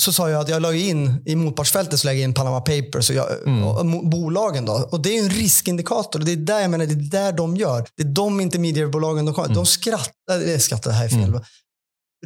så 0.00 0.12
sa 0.12 0.30
jag 0.30 0.40
att 0.40 0.48
jag 0.48 0.62
la 0.62 0.74
in 0.74 1.22
i 1.26 1.36
motpartsfältet 1.36 2.00
så 2.00 2.06
lägger 2.06 2.20
jag 2.20 2.28
in 2.28 2.34
Panama 2.34 2.60
Papers 2.60 3.10
och, 3.10 3.16
jag, 3.16 3.42
mm. 3.46 3.64
och 3.64 3.86
bolagen. 3.86 4.64
Då. 4.64 4.72
Och 4.72 5.02
Det 5.02 5.18
är 5.18 5.22
en 5.22 5.30
riskindikator. 5.30 6.20
Det 6.20 6.32
är 6.32 6.36
där 6.36 6.60
jag 6.60 6.70
menar, 6.70 6.86
det 6.86 6.92
är 6.92 7.10
där 7.10 7.32
de 7.32 7.56
gör. 7.56 7.86
Det 7.96 8.02
är 8.02 8.06
de 8.06 8.40
intermediary-bolagen 8.40 9.26
de, 9.26 9.34
mm. 9.34 9.54
de 9.54 9.66
skrattar. 9.66 10.38
Det 10.38 10.60
skrattar, 10.60 10.90
det 10.90 10.96
här 10.96 11.04
är 11.04 11.08
fel. 11.08 11.28
Mm. 11.28 11.42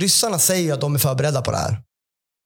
Ryssarna 0.01 0.39
säger 0.39 0.75
att 0.75 0.81
de 0.81 0.95
är 0.95 0.99
förberedda 0.99 1.43
på 1.43 1.51
det 1.51 1.57
här. 1.57 1.83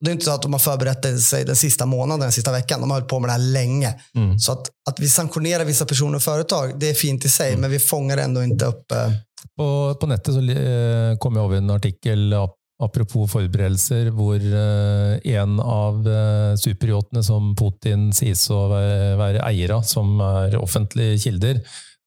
Det 0.04 0.10
är 0.10 0.12
inte 0.12 0.24
så 0.24 0.30
att 0.30 0.42
de 0.42 0.52
har 0.52 0.60
förberett 0.60 1.22
sig 1.22 1.44
den 1.44 1.56
sista 1.56 1.86
månaden, 1.86 2.20
den 2.20 2.32
sista 2.32 2.52
veckan. 2.52 2.80
De 2.80 2.90
har 2.90 2.96
hållit 2.96 3.10
på 3.10 3.20
med 3.20 3.28
det 3.28 3.32
här 3.32 3.38
länge. 3.38 4.00
Mm. 4.14 4.38
Så 4.38 4.52
att, 4.52 4.70
att 4.90 5.00
vi 5.00 5.08
sanktionerar 5.08 5.64
vissa 5.64 5.86
personer 5.86 6.16
och 6.16 6.22
företag, 6.22 6.80
det 6.80 6.90
är 6.90 6.94
fint 6.94 7.24
i 7.24 7.28
sig, 7.28 7.48
mm. 7.48 7.60
men 7.60 7.70
vi 7.70 7.78
fångar 7.78 8.18
ändå 8.18 8.42
inte 8.42 8.64
upp... 8.64 8.92
Eh... 8.92 9.12
På, 9.56 9.96
på 10.00 10.06
nätet 10.06 10.34
så 10.34 10.40
eh, 10.40 11.16
kom 11.18 11.36
jag 11.36 11.44
över 11.44 11.56
en 11.56 11.70
artikel 11.70 12.34
Apropos 12.78 13.26
forberedelser, 13.32 14.12
hvor 14.14 14.38
eh, 14.38 15.32
en 15.34 15.56
av 15.58 16.04
eh, 16.06 16.52
superyachtene 16.62 17.24
som 17.26 17.50
Putin 17.58 18.12
sies 18.14 18.44
å 18.54 18.60
være 18.70 19.42
eier 19.48 19.74
av, 19.74 19.82
som 19.82 20.20
er 20.22 20.54
offentlige 20.60 21.16
kilder, 21.24 21.58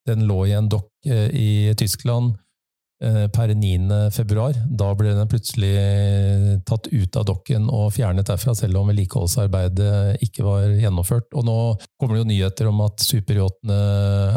den 0.08 0.24
lå 0.30 0.46
i 0.48 0.56
en 0.56 0.70
dokk 0.72 0.88
eh, 1.12 1.28
i 1.36 1.52
Tyskland. 1.76 2.38
Eh, 3.02 3.28
per 3.34 3.50
9. 3.56 4.12
februar. 4.14 4.54
Da 4.70 4.92
ble 4.94 5.16
den 5.18 5.30
plutselig 5.30 5.72
tatt 6.70 6.86
ut 6.92 7.16
av 7.18 7.24
dokken 7.26 7.64
og 7.74 7.88
fjernet 7.96 8.28
derfra, 8.30 8.54
selv 8.54 8.78
om 8.78 8.92
vedlikeholdsarbeidet 8.92 10.22
ikke 10.22 10.46
var 10.46 10.68
gjennomført. 10.78 11.34
Og 11.34 11.48
nå 11.48 11.56
kommer 11.98 12.14
det 12.14 12.22
jo 12.22 12.28
nyheter 12.30 12.70
om 12.70 12.84
at 12.86 13.02
superyachtene 13.02 13.80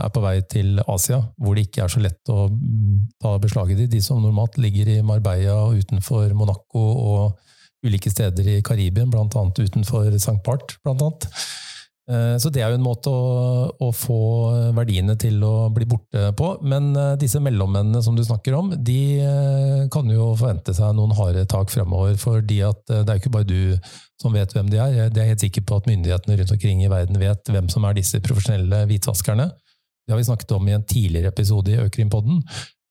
er 0.07 0.15
på 0.15 0.23
vei 0.25 0.39
til 0.49 0.81
Asia, 0.81 1.21
hvor 1.37 1.59
det 1.59 1.67
ikke 1.67 1.85
er 1.85 1.93
så 1.93 2.01
lett 2.07 2.33
å 2.33 2.47
ta 3.21 3.35
beslag 3.43 3.75
i 3.75 3.77
de, 3.83 3.91
de 3.99 4.01
som 4.01 4.25
normalt 4.25 4.57
ligger 4.57 4.95
i 4.95 5.03
Marbella 5.05 5.59
og 5.67 5.85
utenfor 5.85 6.33
Monaco 6.33 6.87
og 7.11 7.85
ulike 7.85 8.09
steder 8.09 8.49
i 8.49 8.63
Karibien, 8.65 9.13
bl.a. 9.13 9.29
utenfor 9.29 10.09
St. 10.17 10.41
Part. 10.47 10.79
Blant 10.81 11.05
annet. 11.05 11.29
Eh, 12.05 12.37
så 12.37 12.51
det 12.53 12.61
er 12.61 12.69
jo 12.69 12.77
en 12.77 12.85
måte 12.85 13.09
å, 13.09 13.69
å, 13.81 13.89
få 13.97 14.19
verdiene 14.77 15.15
til 15.21 15.39
å 15.47 15.71
bli 15.73 15.87
borte 15.89 16.33
på. 16.37 16.51
Men 16.67 16.91
eh, 16.93 17.15
disse 17.21 17.41
mellommennene 17.41 18.03
som 18.05 18.17
du 18.17 18.21
snakker 18.27 18.57
om, 18.59 18.75
de 18.77 19.01
eh, 19.25 19.87
kan 19.93 20.11
jo 20.13 20.33
forvente 20.37 20.75
seg 20.77 20.93
noen 20.99 21.15
harde 21.17 21.47
tak 21.51 21.73
fremover. 21.73 22.19
For 22.21 22.45
det 22.45 22.61
er 22.61 23.09
jo 23.09 23.17
ikke 23.17 23.33
bare 23.39 23.49
du 23.49 23.91
som 24.21 24.37
vet 24.37 24.53
hvem 24.53 24.69
de 24.73 24.81
er. 24.81 24.99
Jeg 24.99 25.17
er 25.17 25.33
helt 25.33 25.47
sikker 25.47 25.65
på 25.65 25.81
at 25.81 25.89
myndighetene 25.91 26.39
rundt 26.41 26.55
omkring 26.57 26.85
i 26.85 26.93
verden 26.93 27.21
vet 27.21 27.53
hvem 27.55 27.73
som 27.73 27.89
er 27.89 27.97
disse 27.97 28.21
profesjonelle 28.25 28.85
hvitvaskerne. 28.91 29.49
Det 30.05 30.13
har 30.13 30.21
vi 30.21 30.29
snakket 30.29 30.53
om 30.53 30.69
i 30.69 30.77
en 30.77 30.85
tidligere 30.85 31.33
episode 31.33 31.73
i 31.73 31.81
Økrimpodden 31.81 32.43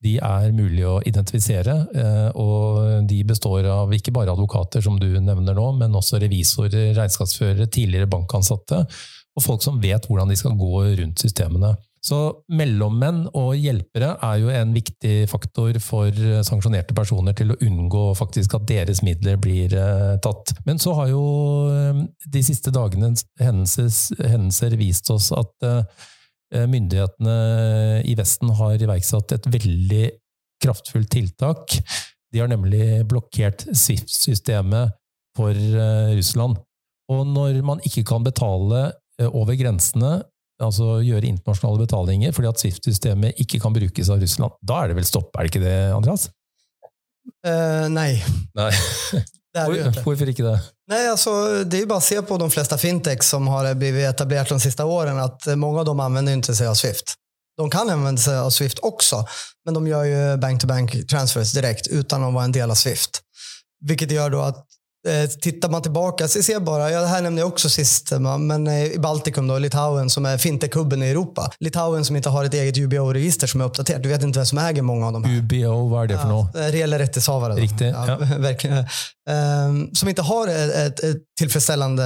de 0.04 0.18
er 0.20 0.52
mulig 0.56 0.84
å 0.88 1.00
identifisere. 1.08 1.78
Eh, 1.96 2.30
og 2.40 3.08
de 3.10 3.22
består 3.28 3.68
av 3.72 3.94
ikke 3.96 4.14
bare 4.16 4.34
advokater, 4.34 4.84
som 4.84 5.00
du 5.00 5.08
nevner 5.20 5.56
nå, 5.58 5.70
men 5.80 5.96
også 5.96 6.22
revisorer, 6.24 6.92
regnskapsførere, 6.98 7.70
tidligere 7.72 8.12
bankansatte, 8.12 8.84
og 9.34 9.42
folk 9.42 9.64
som 9.66 9.80
vet 9.82 10.06
hvordan 10.10 10.30
de 10.30 10.38
skal 10.38 10.56
gå 10.60 10.86
rundt 11.00 11.24
systemene. 11.24 11.74
Så 12.04 12.18
mellommenn 12.52 13.22
og 13.32 13.54
hjelpere 13.56 14.10
er 14.28 14.40
jo 14.42 14.50
en 14.52 14.74
viktig 14.76 15.14
faktor 15.32 15.80
for 15.80 16.12
eh, 16.12 16.42
sanksjonerte 16.44 16.96
personer 16.98 17.36
til 17.38 17.54
å 17.54 17.60
unngå 17.64 18.10
faktisk 18.20 18.58
at 18.60 18.68
deres 18.68 19.00
midler 19.08 19.40
blir 19.40 19.72
eh, 19.72 20.16
tatt. 20.24 20.52
Men 20.68 20.84
så 20.84 20.98
har 21.00 21.14
jo 21.14 21.24
de 22.28 22.44
siste 22.44 22.76
dagenes 22.76 23.24
hendelser 23.40 24.76
vist 24.80 25.14
oss 25.16 25.32
at 25.32 25.72
myndighetene 26.54 27.38
i 28.06 28.14
Vesten 28.20 28.52
har 28.60 28.82
iverksatt 28.82 29.34
et 29.36 29.48
veldig 29.50 30.06
kraftfullt 30.64 31.12
tiltak. 31.12 31.78
De 32.34 32.42
har 32.42 32.50
nemlig 32.50 33.04
blokkert 33.10 33.66
SWIFT-systemet 33.70 34.94
for 35.38 35.54
eh, 35.54 36.14
Russland. 36.18 36.60
Og 37.12 37.26
når 37.30 37.60
man 37.66 37.82
ikke 37.86 38.06
kan 38.08 38.26
betale 38.26 38.86
eh, 39.20 39.30
over 39.30 39.58
grensene, 39.60 40.22
altså 40.64 41.02
gjøre 41.04 41.28
internasjonale 41.28 41.84
betalinger 41.84 42.34
fordi 42.36 42.50
at 42.50 42.62
SWIFT-systemet 42.62 43.42
ikke 43.44 43.60
kan 43.62 43.76
brukes 43.76 44.10
av 44.14 44.22
Russland, 44.22 44.56
da 44.62 44.82
er 44.82 44.92
det 44.92 45.00
vel 45.02 45.10
stopp, 45.10 45.34
er 45.36 45.46
det 45.46 45.54
ikke 45.54 45.66
det, 45.66 45.78
Andreas? 45.94 46.30
Uh, 47.48 47.88
nej. 47.92 48.20
nej. 48.56 48.72
Det 49.54 49.60
är 49.60 49.72
det 49.72 50.06
Varför 50.06 50.30
inte 50.30 50.44
det? 50.44 50.60
Nej, 50.88 51.10
alltså, 51.10 51.64
det 51.64 51.82
är 51.82 51.86
bara 51.86 51.98
att 51.98 52.04
se 52.04 52.22
på 52.22 52.38
de 52.38 52.52
flesta 52.52 52.78
fintechs 52.78 53.30
som 53.30 53.48
har 53.48 53.74
blivit 53.74 54.10
etablerat 54.10 54.50
de 54.50 54.60
sista 54.60 54.86
åren 54.86 55.20
att 55.20 55.48
eh, 55.48 55.56
många 55.56 55.80
av 55.80 55.86
dem 55.86 56.00
använder 56.00 56.34
inte 56.34 56.56
sig 56.56 56.68
av 56.68 56.74
Swift. 56.74 57.14
De 57.58 57.70
kan 57.70 57.90
använda 57.90 58.22
sig 58.22 58.38
av 58.38 58.50
Swift 58.50 58.80
också, 58.82 59.26
men 59.66 59.74
de 59.74 59.88
gör 59.88 60.04
ju 60.04 60.38
bank-to-bank 60.38 61.08
transfers 61.08 61.52
direkt 61.52 61.88
utan 61.88 62.24
att 62.24 62.34
vara 62.34 62.44
en 62.44 62.52
del 62.52 62.72
av 62.72 62.76
Swift. 62.76 63.22
Vilket 63.86 64.12
gör 64.12 64.30
då 64.30 64.42
att 64.42 64.66
tittar 65.42 65.70
man 65.70 65.82
tillbaka, 65.82 66.28
så 66.28 66.44
ser 66.44 66.60
bara, 66.60 66.92
ja, 66.92 67.02
det 67.02 67.08
här 67.08 67.22
nämnde 67.22 67.42
jag 67.42 67.48
också 67.48 67.70
sist, 67.70 68.12
men 68.40 68.68
eh, 68.68 68.86
i 68.86 69.00
Baltikum, 69.00 69.48
då, 69.48 69.58
Litauen 69.58 70.10
som 70.10 70.26
är 70.26 70.38
fintech-hubben 70.38 71.04
i 71.04 71.10
Europa. 71.10 71.52
Litauen 71.60 72.06
som 72.06 72.16
inte 72.16 72.30
har 72.30 72.46
ett 72.46 72.54
eget 72.54 72.78
UBO-register 72.78 73.48
som 73.48 73.62
är 73.62 73.66
uppdaterat. 73.66 74.04
Du 74.04 74.10
vet 74.10 74.24
inte 74.24 74.40
vem 74.40 74.46
som 74.46 74.58
äger 74.58 74.82
många 74.82 75.08
av 75.08 75.14
dem. 75.14 75.24
Här. 75.24 75.38
UBO, 75.38 75.88
vad 75.88 76.04
är 76.04 76.08
det 76.08 76.18
för 76.18 76.28
ja, 76.28 76.30
något? 76.30 76.56
Reella 76.56 77.00
rättighetshavare. 77.00 77.54
Riktigt, 77.54 77.94
ja, 77.94 78.08
ja. 78.08 78.18
verkligen. 78.38 78.86
Um, 79.30 79.96
som 79.96 80.10
inte 80.10 80.22
har 80.22 80.48
ett, 80.48 81.00
ett, 81.00 81.18
tillfredsställande 81.40 82.04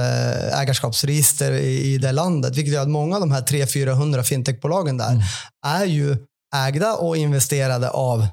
ägarskapsregister 0.54 1.52
i, 1.52 1.94
i 1.94 1.98
det 1.98 2.12
landet. 2.12 2.56
Vilket 2.56 2.74
gör 2.74 2.82
att 2.82 2.88
många 2.88 3.14
av 3.14 3.20
de 3.20 3.32
här 3.32 3.42
300-400 3.42 4.22
fintechbolagen 4.22 4.96
där 4.96 5.10
mm. 5.10 5.22
är 5.66 5.84
ju 5.84 6.16
ägda 6.56 6.94
och 6.94 7.16
investerade 7.16 7.90
av 7.90 8.26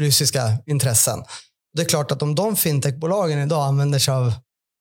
ryska 0.00 0.52
intressen. 0.66 1.22
Det 1.76 1.82
är 1.82 1.86
klart 1.86 2.10
att 2.12 2.22
om 2.22 2.34
de 2.34 2.56
fintechbolagen 2.56 3.38
idag 3.38 3.66
använder 3.66 3.98
sig 3.98 4.14
av 4.14 4.32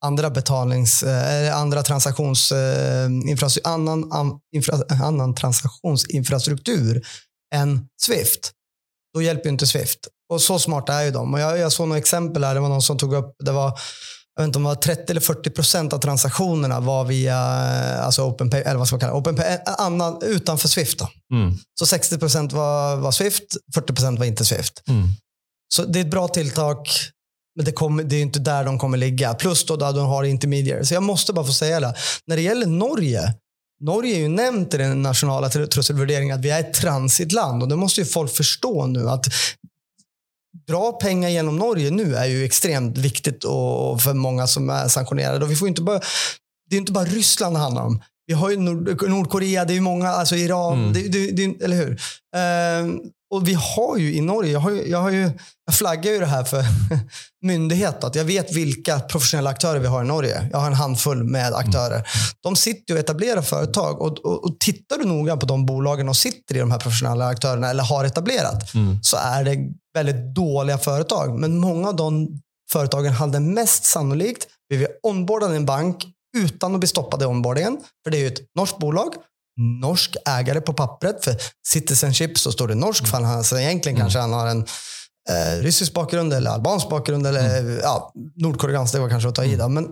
andra 0.06 0.30
betalnings, 0.30 1.04
eh, 1.04 1.58
andra 1.58 1.84
transaktions, 1.84 2.52
eh, 2.52 3.10
annan, 3.64 4.12
infra, 4.56 4.78
annan 5.04 5.36
transaktionsinfrastruktur 5.36 7.06
än 7.56 7.88
Swift, 8.02 8.52
då 9.14 9.22
hjälper 9.22 9.50
inte 9.50 9.68
Swift. 9.68 10.00
Och 10.34 10.42
så 10.42 10.60
smarta 10.60 10.94
är 10.94 11.04
ju 11.04 11.12
de. 11.12 11.34
Och 11.34 11.40
jag, 11.40 11.58
jag 11.58 11.72
såg 11.72 11.88
några 11.88 12.00
exempel 12.00 12.44
här. 12.44 12.54
Det 12.54 12.60
var 12.60 12.70
någon 12.70 12.82
som 12.82 12.98
tog 12.98 13.14
upp, 13.14 13.36
det 13.46 13.52
var 13.52 13.80
jag 14.36 14.44
vet 14.44 14.48
inte 14.48 14.58
om 14.58 14.64
det 14.64 14.70
var 14.70 14.76
30 14.76 15.12
eller 15.12 15.22
40 15.22 15.50
procent 15.50 15.94
av 15.94 15.98
transaktionerna 15.98 16.80
var 16.80 17.06
via 17.06 17.38
alltså 17.38 18.24
OpenPay, 18.24 18.62
eller 18.62 18.76
vad 18.76 18.88
ska 18.88 18.96
man 18.96 19.00
kalla 19.00 19.14
det, 19.14 19.20
OpenPay, 19.20 19.58
annan, 19.66 20.22
utanför 20.24 20.68
Swift. 20.68 21.02
Mm. 21.34 21.58
Så 21.80 21.86
60 21.86 22.18
procent 22.18 22.54
var, 22.54 22.96
var 22.96 23.12
Swift, 23.12 23.44
40 23.76 23.94
procent 23.94 24.20
var 24.20 24.26
inte 24.26 24.46
Swift. 24.46 24.84
Mm. 24.88 25.08
Så 25.68 25.86
det 25.86 26.00
är 26.00 26.04
ett 26.04 26.12
bra 26.12 26.28
tilltag, 26.28 26.78
men 27.56 27.66
det, 27.66 27.72
kommer, 27.72 28.04
det 28.04 28.16
är 28.16 28.22
inte 28.22 28.40
där 28.40 28.64
de 28.64 28.80
kommer 28.80 28.98
ligga. 28.98 29.34
Plus 29.34 29.66
då 29.66 29.76
där 29.76 29.94
de 29.94 30.06
har 30.06 30.24
intermediary. 30.24 30.86
Så 30.86 30.94
jag 30.94 31.04
måste 31.04 31.34
bara 31.34 31.46
få 31.46 31.54
säga 31.54 31.80
det. 31.80 31.94
När 32.28 32.36
det 32.36 32.42
gäller 32.42 32.66
Norge, 32.66 33.34
Norge 33.82 34.16
är 34.16 34.20
ju 34.20 34.28
nämnt 34.28 34.74
i 34.74 34.78
den 34.78 35.02
nationella 35.02 35.50
tröskelvärderingen 35.50 36.40
att 36.40 36.46
vi 36.46 36.50
är 36.50 36.60
ett 36.60 36.74
transitland 36.74 37.64
och 37.64 37.70
det 37.70 37.76
måste 37.76 38.02
ju 38.02 38.06
folk 38.06 38.32
förstå 38.32 38.86
nu 38.86 39.10
att 39.10 39.26
dra 40.68 40.92
pengar 40.92 41.30
genom 41.30 41.58
Norge 41.58 41.92
nu 41.92 42.16
är 42.16 42.26
ju 42.26 42.46
extremt 42.46 42.98
viktigt 42.98 43.44
och 43.44 44.02
för 44.02 44.14
många 44.14 44.48
som 44.48 44.70
är 44.70 44.88
sanktionerade. 44.88 45.46
Och 45.46 45.52
vi 45.52 45.56
får 45.56 45.68
inte 45.68 45.82
bara, 45.82 46.00
det 46.70 46.76
är 46.76 46.78
inte 46.78 46.92
bara 46.92 47.06
Ryssland 47.06 47.56
det 47.56 47.60
handlar 47.60 47.84
om. 47.84 48.02
Vi 48.28 48.34
har 48.34 48.50
ju 48.50 48.58
Nord 48.58 49.10
Nordkorea, 49.10 49.66
det 49.66 49.74
är 49.74 49.76
ju 49.76 49.82
många, 49.82 50.10
alltså 50.10 50.36
Iran, 50.36 50.80
mm. 50.80 50.94
det, 50.94 51.08
det, 51.08 51.32
det, 51.32 51.64
eller 51.64 51.76
hur? 51.76 51.92
Uh, 51.92 52.96
och 53.34 53.48
vi 53.48 53.54
har 53.54 53.98
ju 53.98 54.16
i 54.16 54.22
Norge, 54.22 54.52
jag, 54.52 54.60
har 54.60 54.72
ju, 54.72 54.90
jag, 54.90 55.02
har 55.02 55.12
ju, 55.12 55.32
jag 55.66 55.76
flaggar 55.76 56.12
ju 56.12 56.20
det 56.20 56.26
här 56.26 56.44
för 56.44 56.66
myndighet, 57.42 58.04
att 58.04 58.16
jag 58.16 58.24
vet 58.24 58.56
vilka 58.56 59.00
professionella 59.00 59.50
aktörer 59.50 59.80
vi 59.80 59.88
har 59.88 60.04
i 60.04 60.08
Norge. 60.08 60.50
Jag 60.52 60.60
har 60.60 60.68
en 60.68 60.74
handfull 60.74 61.24
med 61.24 61.54
aktörer. 61.54 61.96
Mm. 61.96 62.06
De 62.44 62.56
sitter 62.56 62.94
och 62.94 63.00
etablerar 63.00 63.42
företag 63.42 64.02
och, 64.02 64.26
och, 64.26 64.44
och 64.44 64.60
tittar 64.60 64.98
du 64.98 65.06
noga 65.06 65.38
på 65.38 65.46
de 65.46 65.66
bolagen 65.66 66.10
och 66.10 66.18
sitter 66.18 66.56
i 66.56 66.60
de 66.60 66.72
här 66.72 66.80
professionella 66.80 67.28
aktörerna 67.28 67.70
eller 67.70 67.84
har 67.84 68.06
etablerat 68.06 68.74
mm. 68.74 69.00
så 69.02 69.18
är 69.18 69.44
det 69.44 69.58
väldigt 69.94 70.36
dåliga 70.36 70.78
företag. 70.78 71.40
Men 71.40 71.58
många 71.58 71.88
av 71.88 71.96
de 71.96 72.40
företagen 72.72 73.14
hade 73.14 73.40
mest 73.40 73.86
sannolikt 73.86 74.48
blivit 74.70 75.00
ombordade 75.04 75.54
i 75.54 75.58
en 75.58 75.66
bank 75.66 76.06
utan 76.38 76.74
att 76.74 76.80
bli 76.80 76.88
stoppade 76.88 77.24
i 77.24 77.28
onboardingen. 77.28 77.78
För 78.04 78.12
det 78.12 78.18
är 78.18 78.22
ju 78.22 78.28
ett 78.28 78.56
norskt 78.56 78.78
bolag 78.78 79.14
norsk 79.82 80.16
ägare 80.26 80.62
på 80.62 80.74
pappret. 80.74 81.24
För 81.24 81.36
citizenship 81.68 82.38
så 82.38 82.52
står 82.52 82.68
det 82.68 82.76
norsk. 82.76 83.04
Mm. 83.04 83.12
För 83.12 83.18
han, 83.18 83.38
alltså 83.38 83.60
egentligen 83.60 83.96
mm. 83.96 84.04
kanske 84.04 84.20
han 84.20 84.34
har 84.34 84.48
en 84.48 84.66
eh, 85.30 85.62
ryssisk 85.62 85.94
bakgrund 85.94 86.34
eller 86.34 86.52
albansk 86.52 86.90
bakgrund. 86.90 87.28
Eller 87.28 87.60
mm. 87.60 87.80
ja, 87.84 88.14
nordkoreansk, 88.36 88.94
det 88.94 89.00
var 89.00 89.10
kanske 89.10 89.30
att 89.30 89.36
ta 89.36 89.44
i. 89.44 89.54
Mm. 89.54 89.74
Men, 89.74 89.88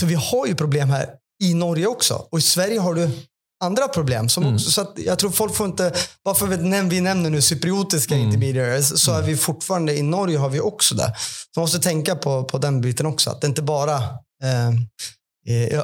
så 0.00 0.06
vi 0.06 0.14
har 0.14 0.46
ju 0.46 0.54
problem 0.54 0.90
här 0.90 1.10
i 1.42 1.54
Norge 1.54 1.86
också. 1.86 2.26
Och 2.30 2.38
i 2.38 2.42
Sverige 2.42 2.80
har 2.80 2.94
du 2.94 3.10
andra 3.64 3.88
problem. 3.88 4.28
Som 4.28 4.42
mm. 4.42 4.54
också, 4.54 4.70
så 4.70 4.80
att 4.80 4.92
jag 4.96 5.18
tror 5.18 5.30
folk 5.30 5.54
får 5.54 5.66
inte, 5.66 5.92
bara 6.24 6.34
för 6.34 6.52
att 6.52 6.60
vi 6.90 7.00
nämner 7.00 7.30
nu 7.30 7.42
cypriotiska 7.42 8.14
mm. 8.14 8.26
intermediaries, 8.26 9.02
så 9.02 9.12
är 9.12 9.22
vi 9.22 9.36
fortfarande, 9.36 9.96
i 9.96 10.02
Norge 10.02 10.38
har 10.38 10.48
vi 10.48 10.60
också 10.60 10.94
det. 10.94 11.14
Så 11.54 11.60
man 11.60 11.62
måste 11.62 11.78
tänka 11.78 12.16
på, 12.16 12.44
på 12.44 12.58
den 12.58 12.80
biten 12.80 13.06
också. 13.06 13.30
Att 13.30 13.40
det 13.40 13.46
inte 13.46 13.62
bara 13.62 13.96
eh, 14.42 14.70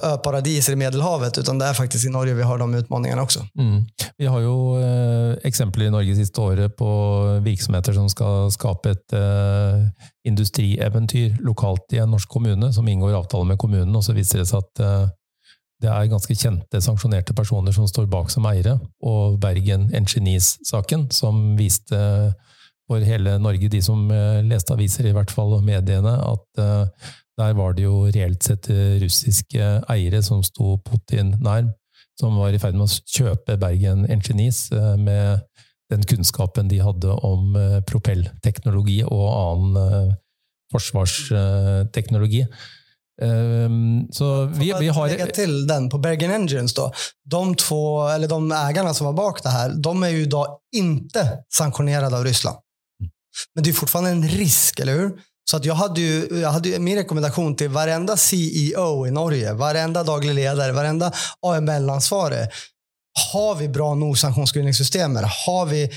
öparadiser 0.02 0.72
i 0.72 0.76
Medelhavet, 0.76 1.38
utan 1.38 1.58
det 1.58 1.64
är 1.64 1.74
faktiskt 1.74 2.06
i 2.06 2.08
Norge 2.08 2.34
vi 2.34 2.42
har 2.42 2.58
de 2.58 2.74
utmaningarna 2.74 3.22
också. 3.22 3.46
Mm. 3.58 3.84
Vi 4.16 4.26
har 4.26 4.40
ju 4.40 4.82
eh, 4.82 5.36
exempel 5.42 5.82
i 5.82 5.90
Norge 5.90 6.16
sista 6.16 6.42
året 6.42 6.76
på 6.76 7.22
verksamheter 7.44 7.92
som 7.92 8.10
ska 8.10 8.50
skapa 8.50 8.90
ett 8.90 9.12
eh, 9.12 9.20
industrieventyr 10.24 11.36
lokalt 11.40 11.92
i 11.92 11.98
en 11.98 12.10
norsk 12.10 12.28
kommun 12.28 12.72
som 12.72 12.88
ingår 12.88 13.12
avtal 13.12 13.46
med 13.46 13.58
kommunen, 13.58 13.96
och 13.96 14.04
så 14.04 14.12
visar 14.12 14.38
det 14.38 14.46
sig 14.46 14.58
att 14.58 14.78
eh, 14.78 15.08
det 15.80 15.88
är 15.88 16.04
ganska 16.04 16.34
kända 16.34 16.80
sanktionerade 16.80 17.34
personer 17.34 17.72
som 17.72 17.88
står 17.88 18.06
bak 18.06 18.30
som 18.30 18.46
ägare 18.46 18.78
och 19.02 19.38
Bergen 19.38 19.94
Engineers-saken, 19.94 21.10
som 21.10 21.56
visade 21.56 22.34
for 22.86 23.02
hele 23.02 23.36
Norge, 23.42 23.68
de 23.68 23.82
som 23.82 24.06
eh, 24.14 24.42
leste 24.46 24.74
aviser 24.74 25.08
i 25.08 25.14
hvert 25.16 25.32
fall, 25.34 25.56
og 25.56 25.64
mediene, 25.66 26.14
at 26.22 26.62
eh, 26.62 27.10
der 27.36 27.56
var 27.58 27.74
det 27.76 27.86
jo 27.86 28.04
reelt 28.06 28.46
sett 28.46 28.70
eh, 28.72 28.96
russiske 29.02 29.72
eiere 29.92 30.22
som 30.24 30.44
sto 30.46 30.76
Putin 30.86 31.34
nær, 31.42 31.72
som 32.20 32.38
var 32.40 32.54
i 32.54 32.60
ferd 32.62 32.78
med 32.78 32.86
å 32.86 33.00
kjøpe 33.18 33.58
Bergen 33.60 34.06
Engineers 34.08 34.66
eh, 34.72 34.94
med 34.96 35.44
den 35.90 36.02
kunnskapen 36.02 36.70
de 36.70 36.80
hadde 36.82 37.12
om 37.22 37.52
propellteknologi 37.86 39.04
og 39.06 39.26
annen 39.30 40.16
forsvarsteknologi. 40.74 42.40
Um, 43.22 44.08
så 44.12 44.44
vi, 44.44 44.74
vi 44.80 44.88
har... 44.88 45.08
Lägga 45.08 45.26
till 45.26 45.66
den 45.66 45.88
på 45.88 45.98
Bergen 45.98 46.30
Engines 46.30 46.74
då. 46.74 46.92
De 47.30 47.54
två, 47.54 48.08
eller 48.08 48.28
de 48.28 48.52
ägarna 48.52 48.94
som 48.94 49.06
var 49.06 49.12
bak 49.12 49.42
det 49.42 49.48
här, 49.48 49.70
de 49.70 50.02
är 50.02 50.08
ju 50.08 50.22
idag 50.22 50.46
inte 50.76 51.38
sanktionerade 51.48 52.16
av 52.16 52.24
Ryssland. 52.24 52.58
Men 53.54 53.64
det 53.64 53.70
är 53.70 53.74
fortfarande 53.74 54.10
en 54.10 54.28
risk, 54.28 54.80
eller 54.80 54.92
hur? 54.92 55.12
Så 55.50 55.56
att 55.56 55.64
jag 55.64 55.74
hade 55.74 56.00
ju, 56.00 56.28
jag 56.40 56.50
hade 56.50 56.68
ju 56.68 56.78
min 56.78 56.96
rekommendation 56.96 57.56
till 57.56 57.68
varenda 57.68 58.16
CEO 58.16 59.06
i 59.06 59.10
Norge, 59.10 59.52
varenda 59.52 60.02
daglig 60.02 60.34
ledare, 60.34 60.72
varenda 60.72 61.12
AML-ansvarig. 61.46 62.48
Har 63.32 63.54
vi 63.54 63.68
bra 63.68 63.94
nog 63.94 64.18
sanktionsscreeningssystem? 64.18 65.18
Har 65.46 65.66
vi 65.66 65.90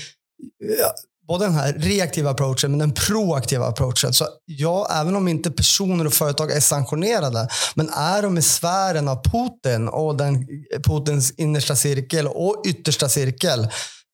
både 1.30 1.44
den 1.44 1.54
här 1.54 1.72
reaktiva 1.72 2.30
approachen 2.30 2.70
men 2.70 2.78
den 2.78 2.92
proaktiva 2.92 3.66
approachen. 3.66 4.12
Så 4.12 4.26
ja, 4.44 4.88
även 5.00 5.16
om 5.16 5.28
inte 5.28 5.50
personer 5.50 6.06
och 6.06 6.12
företag 6.12 6.50
är 6.50 6.60
sanktionerade, 6.60 7.48
men 7.74 7.88
är 7.88 8.22
de 8.22 8.38
i 8.38 8.42
sfären 8.42 9.08
av 9.08 9.22
Putin 9.24 9.88
och 9.88 10.16
den, 10.16 10.46
Putins 10.84 11.30
innersta 11.30 11.76
cirkel 11.76 12.26
och 12.26 12.62
yttersta 12.66 13.08
cirkel 13.08 13.68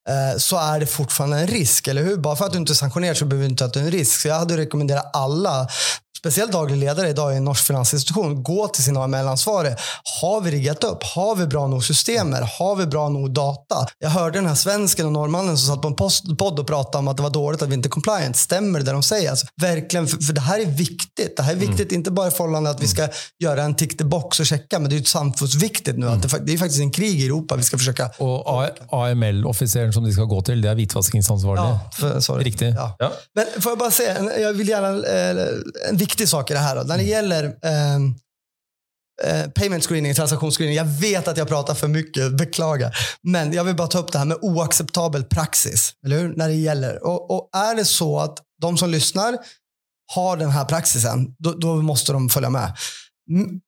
Eh, 0.08 0.38
så 0.38 0.56
är 0.58 0.80
det 0.80 0.86
fortfarande 0.86 1.38
en 1.38 1.46
risk, 1.46 1.88
eller 1.88 2.02
hur? 2.02 2.16
Bara 2.16 2.36
för 2.36 2.44
att 2.44 2.52
du 2.52 2.58
inte 2.58 2.72
är 2.72 2.74
sanktionerad 2.74 3.16
så 3.16 3.24
behöver 3.24 3.44
du 3.44 3.50
inte 3.50 3.64
att 3.64 3.72
det 3.72 3.80
är 3.80 3.84
en 3.84 3.90
risk. 3.90 4.20
Så 4.20 4.28
jag 4.28 4.34
hade 4.34 4.56
rekommenderat 4.56 5.10
alla 5.12 5.68
speciellt 6.18 6.52
daglig 6.52 6.76
ledare 6.76 7.08
idag 7.08 7.34
i 7.34 7.36
en 7.36 7.44
norsk 7.44 7.66
finansinstitution, 7.66 8.42
gå 8.42 8.68
till 8.68 8.84
sin 8.84 8.96
AML-ansvarig. 8.96 9.74
Har 10.20 10.40
vi 10.40 10.50
riggat 10.50 10.84
upp? 10.84 11.02
Har 11.02 11.36
vi 11.36 11.46
bra 11.46 11.66
nog 11.66 11.84
systemer? 11.84 12.50
Har 12.58 12.76
vi 12.76 12.86
bra 12.86 13.08
nog 13.08 13.30
data? 13.30 13.86
Jag 13.98 14.10
hörde 14.10 14.38
den 14.38 14.46
här 14.46 14.54
svensken 14.54 15.06
och 15.06 15.12
norrmannen 15.12 15.58
som 15.58 15.74
satt 15.74 15.82
på 15.82 15.88
en 15.88 16.36
podd 16.36 16.58
och 16.58 16.66
pratade 16.66 16.98
om 16.98 17.08
att 17.08 17.16
det 17.16 17.22
var 17.22 17.30
dåligt 17.30 17.62
att 17.62 17.68
vi 17.68 17.74
inte 17.74 17.86
är 17.86 17.90
compliant. 17.90 18.36
Stämmer 18.36 18.80
det 18.80 18.92
de 18.92 19.02
säger? 19.02 19.30
Alltså, 19.30 19.46
verkligen, 19.60 20.06
för, 20.06 20.18
för, 20.18 20.32
det 20.32 20.40
här 20.40 20.60
är 20.60 20.66
viktigt. 20.66 21.36
Det 21.36 21.42
här 21.42 21.52
är 21.52 21.56
mm. 21.56 21.68
viktigt, 21.68 21.90
mm. 21.90 22.00
inte 22.00 22.10
bara 22.10 22.28
i 22.28 22.30
förhållande 22.30 22.70
att 22.70 22.82
vi 22.82 22.88
ska 22.88 23.08
göra 23.38 23.62
en 23.62 23.74
tick 23.74 23.98
the 23.98 24.04
box 24.04 24.40
och 24.40 24.46
checka, 24.46 24.78
men 24.78 24.90
det 24.90 24.96
är 24.96 24.98
ju 24.98 25.04
samfunnsviktigt 25.04 25.98
nu. 25.98 26.06
Mm. 26.06 26.18
Att 26.18 26.30
det, 26.30 26.38
det, 26.38 26.52
är 26.52 26.58
faktiskt 26.58 26.80
en 26.80 26.90
krig 26.90 27.20
i 27.20 27.26
Europa 27.26 27.56
vi 27.56 27.62
ska 27.62 27.78
försöka... 27.78 28.10
Och 28.18 28.64
AML-officeren 28.90 29.92
som 29.92 30.04
de 30.04 30.12
ska 30.12 30.22
gå 30.22 30.42
till, 30.42 30.62
det 30.62 30.68
är 30.68 30.74
vitvaskningsansvarig. 30.74 31.60
Ja, 31.60 31.90
för, 32.20 32.38
Riktigt. 32.38 32.74
Ja. 32.74 32.96
Ja. 32.98 33.12
Men 33.34 33.62
får 33.62 33.70
jag 33.70 33.78
bara 33.78 33.90
säga, 33.90 34.40
jag 34.40 34.52
vill 34.52 34.68
gärna, 34.68 34.88
eh, 34.88 35.46
en 35.90 35.96
viktig 36.06 36.28
sak 36.28 36.50
i 36.50 36.54
det 36.54 36.60
här. 36.60 36.76
Då. 36.76 36.82
När 36.82 36.98
det 36.98 37.02
mm. 37.02 37.10
gäller 37.10 37.44
eh, 37.44 37.96
eh, 39.22 39.50
payment 39.50 39.84
screening, 39.84 40.14
transaktionsscreening. 40.14 40.76
Jag 40.76 40.84
vet 40.84 41.28
att 41.28 41.36
jag 41.36 41.48
pratar 41.48 41.74
för 41.74 41.88
mycket, 41.88 42.36
beklagar. 42.36 42.96
Men 43.22 43.52
jag 43.52 43.64
vill 43.64 43.76
bara 43.76 43.88
ta 43.88 43.98
upp 43.98 44.12
det 44.12 44.18
här 44.18 44.24
med 44.24 44.38
oacceptabel 44.40 45.24
praxis. 45.24 45.92
Eller 46.06 46.18
hur? 46.18 46.36
När 46.36 46.48
det 46.48 46.54
gäller. 46.54 47.06
Och, 47.06 47.30
och 47.30 47.50
är 47.56 47.74
det 47.74 47.84
så 47.84 48.18
att 48.18 48.38
de 48.60 48.78
som 48.78 48.90
lyssnar 48.90 49.38
har 50.14 50.36
den 50.36 50.50
här 50.50 50.64
praxisen, 50.64 51.34
då, 51.38 51.52
då 51.52 51.76
måste 51.76 52.12
de 52.12 52.28
följa 52.28 52.50
med. 52.50 52.76
Mm, 53.30 53.60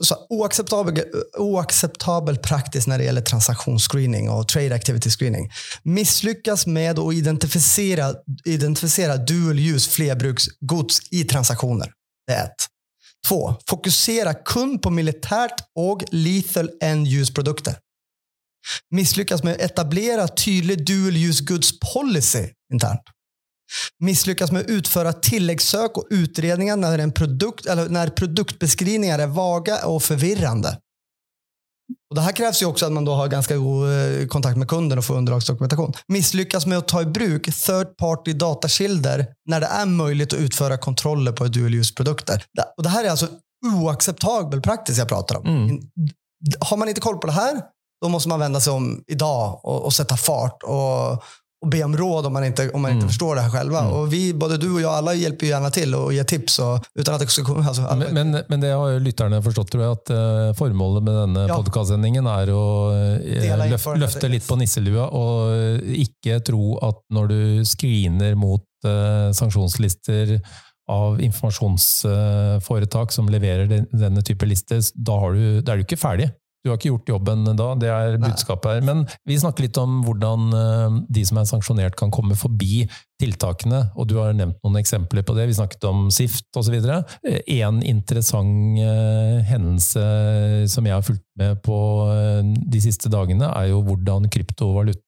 så 0.00 0.26
oacceptabel, 0.28 1.04
oacceptabel 1.38 2.38
praktiskt 2.38 2.86
när 2.86 2.98
det 2.98 3.04
gäller 3.04 3.20
transaktionsscreening 3.20 4.30
och 4.30 4.48
trade 4.48 4.74
activity 4.74 5.10
screening. 5.10 5.50
Misslyckas 5.82 6.66
med 6.66 6.98
att 6.98 7.14
identifiera, 7.14 8.14
identifiera 8.44 9.16
dual 9.16 9.58
use 9.58 9.90
flerbruksgods 9.90 11.00
i 11.10 11.24
transaktioner. 11.24 11.92
Det 12.26 12.32
är 12.32 12.44
ett. 12.44 12.66
Två, 13.28 13.54
fokusera 13.68 14.34
kund 14.34 14.82
på 14.82 14.90
militärt 14.90 15.54
och 15.74 16.04
lethal 16.10 16.70
end 16.82 17.08
use 17.08 17.32
produkter. 17.32 17.78
Misslyckas 18.90 19.42
med 19.42 19.52
att 19.54 19.60
etablera 19.60 20.28
tydlig 20.28 20.86
dual 20.86 21.16
use 21.16 21.44
goods 21.44 21.80
policy 21.94 22.48
internt. 22.72 23.00
Misslyckas 23.98 24.52
med 24.52 24.60
att 24.60 24.68
utföra 24.68 25.12
tilläggssök 25.12 25.98
och 25.98 26.06
utredningar 26.10 26.76
när, 26.76 26.98
en 26.98 27.12
produkt, 27.12 27.66
eller 27.66 27.88
när 27.88 28.08
produktbeskrivningar 28.08 29.18
är 29.18 29.26
vaga 29.26 29.86
och 29.86 30.02
förvirrande. 30.02 30.78
Och 32.10 32.16
det 32.16 32.20
här 32.20 32.32
krävs 32.32 32.62
ju 32.62 32.66
också 32.66 32.86
att 32.86 32.92
man 32.92 33.04
då 33.04 33.14
har 33.14 33.28
ganska 33.28 33.56
god 33.56 33.90
eh, 33.90 34.26
kontakt 34.26 34.56
med 34.56 34.68
kunden 34.68 34.98
och 34.98 35.04
får 35.04 35.14
underlagsdokumentation. 35.14 35.92
Misslyckas 36.08 36.66
med 36.66 36.78
att 36.78 36.88
ta 36.88 37.02
i 37.02 37.06
bruk 37.06 37.44
third 37.44 37.96
party 37.96 38.32
datakilder 38.32 39.26
när 39.48 39.60
det 39.60 39.66
är 39.66 39.86
möjligt 39.86 40.32
att 40.32 40.38
utföra 40.38 40.76
kontroller 40.76 41.32
på 41.32 41.44
dual 41.44 41.74
use-produkter. 41.74 42.44
Och 42.76 42.82
det 42.82 42.88
här 42.88 43.04
är 43.04 43.10
alltså 43.10 43.28
oacceptabel 43.74 44.60
praktis 44.60 44.98
jag 44.98 45.08
pratar 45.08 45.36
om. 45.36 45.46
Mm. 45.46 45.80
Har 46.60 46.76
man 46.76 46.88
inte 46.88 47.00
koll 47.00 47.18
på 47.18 47.26
det 47.26 47.32
här, 47.32 47.62
då 48.02 48.08
måste 48.08 48.28
man 48.28 48.40
vända 48.40 48.60
sig 48.60 48.72
om 48.72 49.04
idag 49.06 49.60
och, 49.62 49.84
och 49.84 49.92
sätta 49.92 50.16
fart 50.16 50.62
och, 50.62 51.22
och 51.64 51.70
be 51.72 51.80
om 51.84 51.96
råd 51.96 52.26
om 52.26 52.32
man 52.32 52.44
inte, 52.44 52.70
om 52.70 52.82
man 52.82 52.90
inte 52.90 53.02
Mm. 53.04 53.08
förstår 53.08 53.34
det 53.34 53.40
här 53.46 53.50
själva. 53.50 53.80
Mm. 53.80 53.92
Och 53.92 54.12
vi, 54.12 54.34
både 54.34 54.56
du 54.56 54.70
och 54.74 54.80
jag, 54.80 54.92
alla 54.94 55.14
hjälper 55.14 55.46
ju 55.46 55.52
gärna 55.52 55.70
till 55.70 55.94
och 55.94 56.12
ger 56.12 56.24
tips. 56.24 56.58
Och, 56.58 56.84
utan 56.98 57.14
att 57.14 57.20
det 57.20 57.26
ska 57.26 57.44
komma... 57.44 57.64
Alltså, 57.68 57.82
alla- 57.82 58.06
Men, 58.12 58.30
men, 58.30 58.42
men 58.48 58.60
det 58.60 58.68
har 58.72 58.88
jo 58.94 58.98
lytterne 58.98 59.42
forstått, 59.42 59.70
tror 59.72 59.82
jeg, 59.84 59.92
at 59.92 60.10
eh, 60.10 60.52
formålet 60.60 61.02
med 61.08 61.14
denne 61.22 61.46
Ja. 61.48 61.56
å 61.56 62.92
eh, 62.92 63.18
Dele 63.40 63.56
løf, 63.56 63.72
erfarenheter. 63.80 64.00
løfte 64.06 64.28
litt 64.32 64.46
på 64.48 64.56
nisselua, 64.60 65.08
og 65.12 65.54
eh, 65.54 66.04
ikke 66.04 66.40
tro 66.46 66.78
at 66.82 67.00
når 67.10 67.28
du 67.32 67.40
screener 67.64 68.34
mot 68.36 68.64
eh, 68.86 69.30
sanksjonslister 69.32 70.38
av 70.92 71.20
informasjonsforetak 72.04 73.12
som 73.12 73.28
leverer 73.32 73.66
den, 73.70 73.86
denne 73.92 74.22
type 74.26 74.46
lister, 74.46 74.80
da, 74.94 75.16
har 75.22 75.32
du, 75.36 75.60
da 75.64 75.72
er 75.72 75.76
du 75.80 75.86
ikke 75.86 75.96
ferdig. 76.00 76.30
Du 76.64 76.70
har 76.70 76.78
ikke 76.78 76.94
gjort 76.94 77.10
jobben 77.12 77.42
da, 77.44 77.66
det 77.76 77.90
er 77.92 78.14
budskapet 78.22 78.78
her. 78.78 78.84
Men 78.88 79.02
vi 79.28 79.36
snakker 79.36 79.66
litt 79.66 79.76
om 79.76 79.98
hvordan 80.06 80.54
eh, 80.56 80.94
de 81.12 81.24
som 81.28 81.36
er 81.36 81.48
sanksjonert 81.50 81.98
kan 82.00 82.12
komme 82.14 82.38
forbi 82.40 82.86
tiltakene, 83.20 83.82
og 83.92 84.08
du 84.08 84.16
har 84.16 84.32
nevnt 84.32 84.56
noen 84.64 84.80
eksempler 84.80 85.26
på 85.28 85.36
det. 85.36 85.44
Vi 85.50 85.58
snakket 85.58 85.84
om 85.90 86.06
SIFT 86.08 86.56
osv. 86.56 86.78
En 86.80 87.82
interessant 87.84 88.80
eh, 88.80 89.44
hendelse 89.50 90.06
som 90.72 90.88
jeg 90.88 90.96
har 90.96 91.04
fulgt 91.04 91.26
med 91.36 91.60
på 91.68 91.78
eh, 92.14 92.40
de 92.72 92.80
siste 92.80 93.12
dagene, 93.12 93.52
er 93.52 93.68
jo 93.74 93.84
hvordan 93.84 94.30
kryptovaluta 94.32 95.02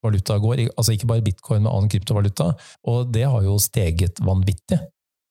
valuta 0.00 0.38
går, 0.40 0.62
altså 0.80 0.94
ikke 0.94 1.08
bare 1.10 1.20
bitcoin, 1.20 1.60
men 1.60 1.68
annen 1.68 1.90
kryptovaluta. 1.92 2.46
Og 2.88 3.10
det 3.12 3.26
har 3.28 3.42
jo 3.44 3.58
steget 3.60 4.22
vanvittig. 4.24 4.78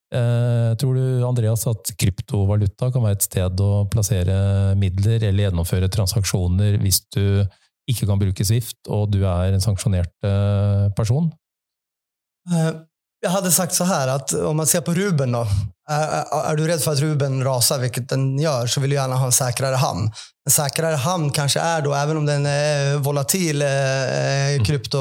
Eh, 0.07 0.73
tror 0.79 0.95
du, 0.95 1.05
Andreas, 1.27 1.65
at 1.67 1.89
kryptovaluta 1.99 2.87
kan 2.93 3.03
være 3.03 3.17
et 3.17 3.25
sted 3.27 3.63
å 3.63 3.71
plassere 3.91 4.37
midler 4.79 5.25
eller 5.27 5.49
gjennomføre 5.49 5.89
transaksjoner 5.91 6.77
hvis 6.79 7.01
du 7.11 7.43
ikke 7.91 8.07
kan 8.07 8.19
bruke 8.19 8.45
Swift 8.47 8.87
og 8.91 9.11
du 9.11 9.21
er 9.27 9.51
en 9.51 9.63
sanksjonert 9.63 10.13
eh, 10.27 10.87
person? 10.95 11.27
Eh, 12.51 12.71
Eh, 13.25 13.27
Jag 13.27 13.29
hade 13.29 13.51
sagt 13.51 13.73
så 13.73 13.83
här 13.83 14.07
att 14.07 14.33
om 14.33 14.57
man 14.57 14.67
ser 14.67 14.81
på 14.81 14.93
Ruben 14.93 15.31
då. 15.31 15.47
Är, 15.89 16.51
är 16.51 16.55
du 16.55 16.67
rädd 16.67 16.81
för 16.81 16.91
att 16.91 16.99
Ruben 16.99 17.43
rasar, 17.43 17.79
vilket 17.79 18.09
den 18.09 18.39
gör, 18.39 18.67
så 18.67 18.81
vill 18.81 18.89
du 18.89 18.95
gärna 18.95 19.15
ha 19.15 19.25
en 19.25 19.31
säkrare 19.31 19.75
hamn. 19.75 20.11
En 20.45 20.51
säkrare 20.51 20.95
hamn 20.95 21.29
kanske 21.31 21.59
är 21.59 21.81
då, 21.81 21.93
även 21.93 22.17
om 22.17 22.25
den 22.25 22.45
är 22.45 22.95
volatil, 22.95 23.61
eh, 23.61 24.65
krypto 24.65 24.97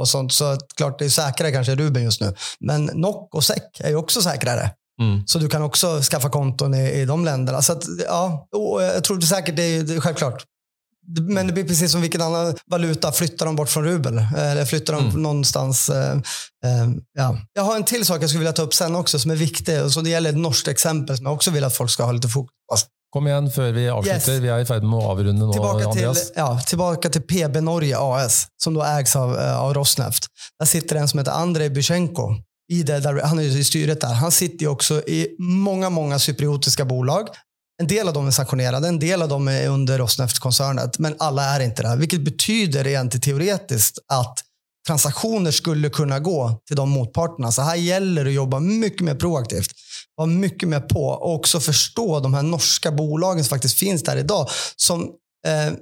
och 0.00 0.08
sånt, 0.08 0.32
så 0.32 0.56
klart 0.76 0.98
det 0.98 1.04
är 1.04 1.08
säkrare 1.08 1.52
kanske 1.52 1.74
Ruben 1.74 2.02
just 2.02 2.20
nu. 2.20 2.34
Men 2.60 2.84
NOC 2.94 3.28
och 3.32 3.44
SEC 3.44 3.58
är 3.80 3.88
ju 3.88 3.96
också 3.96 4.22
säkrare. 4.22 4.70
Så 5.26 5.38
du 5.38 5.48
kan 5.48 5.62
också 5.62 6.00
skaffa 6.02 6.28
konton 6.28 6.74
i, 6.74 6.90
i 6.90 7.04
de 7.04 7.24
länderna. 7.24 7.62
Så 7.62 7.72
att, 7.72 7.82
ja, 8.08 8.46
jag 8.94 9.04
tror 9.04 9.16
det 9.18 9.26
säkert 9.26 9.56
det 9.56 9.62
är, 9.62 9.82
det 9.82 9.94
är 9.94 10.00
självklart. 10.00 10.44
Men 11.20 11.46
det 11.46 11.52
blir 11.52 11.64
precis 11.64 11.92
som 11.92 12.00
vilken 12.00 12.22
annan 12.22 12.54
valuta. 12.70 13.12
Flyttar 13.12 13.46
de 13.46 13.56
bort 13.56 13.68
från 13.68 13.84
rubel? 13.84 14.26
Eller 14.36 14.64
flyttar 14.64 14.92
de 14.92 15.08
Mm. 15.08 15.22
någonstans? 15.22 15.88
Eh, 15.88 16.12
eh, 16.64 16.88
ja. 17.18 17.38
Jag 17.52 17.62
har 17.62 17.76
en 17.76 17.84
till 17.84 18.04
sak 18.06 18.22
jag 18.22 18.28
skulle 18.30 18.38
vilja 18.40 18.52
ta 18.52 18.62
upp 18.62 18.74
sen 18.74 18.96
också 18.96 19.18
som 19.18 19.30
är 19.30 19.36
viktig. 19.36 19.82
Och 19.82 19.92
så 19.92 20.00
det 20.00 20.10
gäller 20.10 20.30
ett 20.30 20.36
norskt 20.36 20.68
exempel 20.68 21.16
som 21.16 21.26
jag 21.26 21.34
också 21.34 21.50
vill 21.50 21.64
att 21.64 21.76
folk 21.76 21.90
ska 21.90 22.04
ha 22.04 22.12
lite 22.12 22.28
fokus 22.28 22.50
på. 22.70 22.76
Kom 23.12 23.26
igjen 23.26 23.50
før 23.50 23.72
vi 23.72 23.88
avslutter. 23.88 24.32
Yes. 24.32 24.42
Vi 24.42 24.48
er 24.48 24.58
i 24.58 24.64
ferd 24.64 24.82
med 24.82 24.96
å 24.98 25.02
avrunde 25.10 25.44
nå, 25.46 25.52
Tillbaka 25.52 25.92
till, 25.92 26.14
ja, 26.36 26.60
tillbaka 26.66 27.10
till 27.10 27.22
PB 27.22 27.60
Norge 27.60 27.98
AS 27.98 28.46
som 28.64 28.74
då 28.74 28.82
ägs 28.84 29.16
av, 29.16 29.38
eh, 29.38 29.60
av 29.60 29.74
Rosneft. 29.74 30.26
Där 30.58 30.66
sitter 30.66 30.96
en 30.96 31.08
som 31.08 31.18
heter 31.18 31.32
Andrei 31.32 31.70
Bychenko. 31.70 32.34
I 32.72 32.82
det, 32.82 33.00
där, 33.00 33.20
han 33.22 33.38
är 33.38 33.42
ju 33.42 33.58
i 33.58 33.64
styret 33.64 34.00
där. 34.00 34.14
Han 34.14 34.30
sitter 34.32 34.62
ju 34.64 34.68
också 34.68 34.94
i 35.00 35.36
många, 35.38 35.90
många 35.90 36.18
cypriotiska 36.18 36.84
bolag. 36.84 37.28
En 37.80 37.86
del 37.86 38.08
av 38.08 38.14
dem 38.14 38.26
är 38.26 38.30
sanktionerade, 38.30 38.88
en 38.88 38.98
del 38.98 39.22
av 39.22 39.28
dem 39.28 39.48
är 39.48 39.68
under 39.68 39.98
Rosneft-koncernet, 39.98 40.98
men 40.98 41.14
alla 41.18 41.44
är 41.44 41.60
inte 41.60 41.82
det. 41.82 41.96
Vilket 41.96 42.20
betyder 42.20 42.86
egentligen 42.86 43.22
teoretiskt 43.22 43.98
att 44.08 44.38
transaktioner 44.86 45.50
skulle 45.50 45.90
kunna 45.90 46.18
gå 46.18 46.60
till 46.66 46.76
de 46.76 46.90
motparterna. 46.90 47.52
Så 47.52 47.62
här 47.62 47.76
gäller 47.76 48.24
det 48.24 48.30
att 48.30 48.34
jobba 48.34 48.60
mycket 48.60 49.00
mer 49.00 49.14
proaktivt. 49.14 49.70
Vara 50.16 50.26
mycket 50.26 50.68
mer 50.68 50.80
på 50.80 51.06
och 51.06 51.34
också 51.34 51.60
förstå 51.60 52.20
de 52.20 52.34
här 52.34 52.42
norska 52.42 52.92
bolagen 52.92 53.44
som 53.44 53.50
faktiskt 53.50 53.78
finns 53.78 54.02
där 54.02 54.16
idag. 54.16 54.48
Som, 54.76 55.02
eh, 55.46 55.72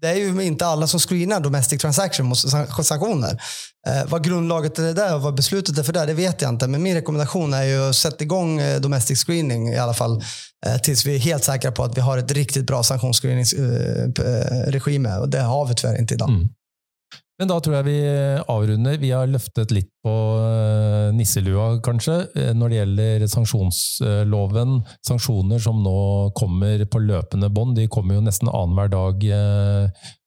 det 0.00 0.08
är 0.08 0.14
ju 0.14 0.42
inte 0.42 0.66
alla 0.66 0.86
som 0.86 1.00
screenar 1.00 1.40
domestic 1.40 1.80
transaction 1.80 2.26
mot 2.26 2.38
sanktioner. 2.84 3.42
Eh, 3.86 4.04
vad 4.08 4.24
grundlaget 4.24 4.78
är 4.78 4.94
där 4.94 5.14
och 5.14 5.22
vad 5.22 5.34
beslutet 5.34 5.78
är 5.78 5.82
för 5.82 5.92
det, 5.92 6.06
det 6.06 6.14
vet 6.14 6.42
jag 6.42 6.48
inte. 6.48 6.66
Men 6.66 6.82
min 6.82 6.94
rekommendation 6.94 7.54
är 7.54 7.64
ju 7.64 7.88
att 7.88 7.96
sätta 7.96 8.24
igång 8.24 8.60
eh, 8.60 8.80
domestic 8.80 9.24
screening 9.24 9.68
i 9.68 9.78
alla 9.78 9.94
fall. 9.94 10.22
Eh, 10.66 10.76
tills 10.76 11.06
vi 11.06 11.14
är 11.14 11.18
helt 11.18 11.44
säkra 11.44 11.72
på 11.72 11.84
att 11.84 11.96
vi 11.96 12.00
har 12.00 12.18
ett 12.18 12.32
riktigt 12.32 12.66
bra 12.66 12.82
sanktionsregim. 12.82 15.06
Och 15.20 15.28
det 15.28 15.40
har 15.40 15.66
vi 15.66 15.74
tyvärr 15.74 16.00
inte 16.00 16.14
idag. 16.14 16.28
Mm. 16.28 16.48
Men 17.38 17.48
då 17.48 17.60
tror 17.60 17.76
jag 17.76 17.82
vi 17.82 18.26
eh, 18.36 18.40
avrunder. 18.40 18.98
Vi 18.98 19.10
har 19.10 19.26
löftet 19.26 19.70
lite 19.70 19.88
på 20.02 20.08
eh, 20.08 21.14
nisselua, 21.14 21.80
kanske, 21.82 22.12
när 22.34 22.68
det 22.68 22.74
gäller 22.74 23.26
sanktionsloven. 23.26 24.82
Sanktioner 25.06 25.58
som 25.58 25.82
nu 25.82 26.30
kommer 26.34 26.84
på 26.84 26.98
löpande 26.98 27.48
band. 27.48 27.76
De 27.76 27.88
kommer 27.88 28.14
ju 28.14 28.20
nästan 28.20 28.48
annenhver 28.48 28.88
dag 28.88 29.24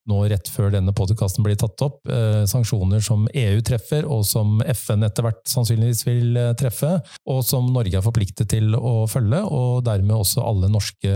nå 0.10 0.20
rett 0.32 0.50
før 0.52 0.72
denne 0.74 0.94
podkasten 0.96 1.46
blir 1.46 1.58
tatt 1.60 1.80
opp. 1.86 2.02
Eh, 2.10 2.44
sanksjoner 2.50 3.04
som 3.04 3.26
EU 3.30 3.62
treffer, 3.66 4.08
og 4.10 4.26
som 4.28 4.60
FN 4.74 5.06
etter 5.08 5.26
hvert 5.26 5.42
sannsynligvis 5.50 6.04
vil 6.08 6.40
eh, 6.40 6.52
treffe. 6.60 6.98
Og 7.32 7.44
som 7.48 7.70
Norge 7.74 8.00
er 8.00 8.06
forpliktet 8.06 8.52
til 8.52 8.76
å 8.76 9.06
følge, 9.12 9.40
og 9.48 9.84
dermed 9.88 10.16
også 10.18 10.44
alle 10.44 10.72
norske 10.72 11.14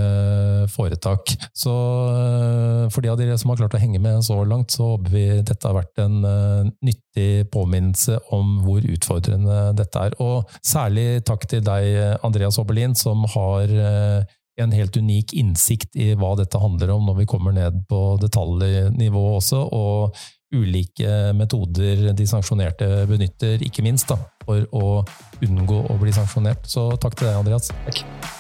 foretak. 0.74 1.36
Så 1.58 1.74
eh, 1.74 2.88
for 2.94 3.04
de 3.04 3.12
av 3.12 3.20
dere 3.20 3.38
som 3.40 3.52
har 3.52 3.62
klart 3.62 3.78
å 3.78 3.82
henge 3.82 4.02
med 4.04 4.24
så 4.26 4.40
langt, 4.48 4.72
så 4.76 4.94
håper 4.94 5.14
vi 5.14 5.26
dette 5.42 5.68
har 5.68 5.78
vært 5.78 6.04
en 6.04 6.18
eh, 6.28 6.72
nyttig 6.88 7.48
påminnelse 7.54 8.20
om 8.36 8.58
hvor 8.64 8.86
utfordrende 8.88 9.60
dette 9.78 10.08
er. 10.08 10.18
Og 10.24 10.58
særlig 10.66 11.24
takk 11.28 11.48
til 11.52 11.64
deg, 11.66 12.20
Andreas 12.26 12.60
Oberlin, 12.62 12.96
som 12.98 13.26
har 13.36 13.72
eh, 13.72 14.36
en 14.58 14.74
helt 14.74 14.98
unik 14.98 15.34
innsikt 15.38 15.98
i 16.00 16.14
hva 16.18 16.34
dette 16.40 16.60
handler 16.62 16.96
om 16.96 17.06
når 17.10 17.22
vi 17.22 17.30
kommer 17.30 17.56
ned 17.56 17.84
på 17.90 18.02
detaljnivå 18.22 19.24
også, 19.38 19.62
og 19.62 20.18
ulike 20.56 21.34
metoder 21.36 22.10
de 22.16 22.28
sanksjonerte 22.30 22.88
benytter, 23.10 23.64
ikke 23.68 23.86
minst, 23.86 24.10
da, 24.10 24.20
for 24.48 24.64
å 24.72 25.04
unngå 25.44 25.84
å 25.92 26.02
bli 26.02 26.16
sanksjonert. 26.16 26.68
Så 26.70 26.90
takk 27.02 27.20
til 27.20 27.30
deg, 27.30 27.40
Andreas. 27.44 27.72
Tack. 27.88 28.37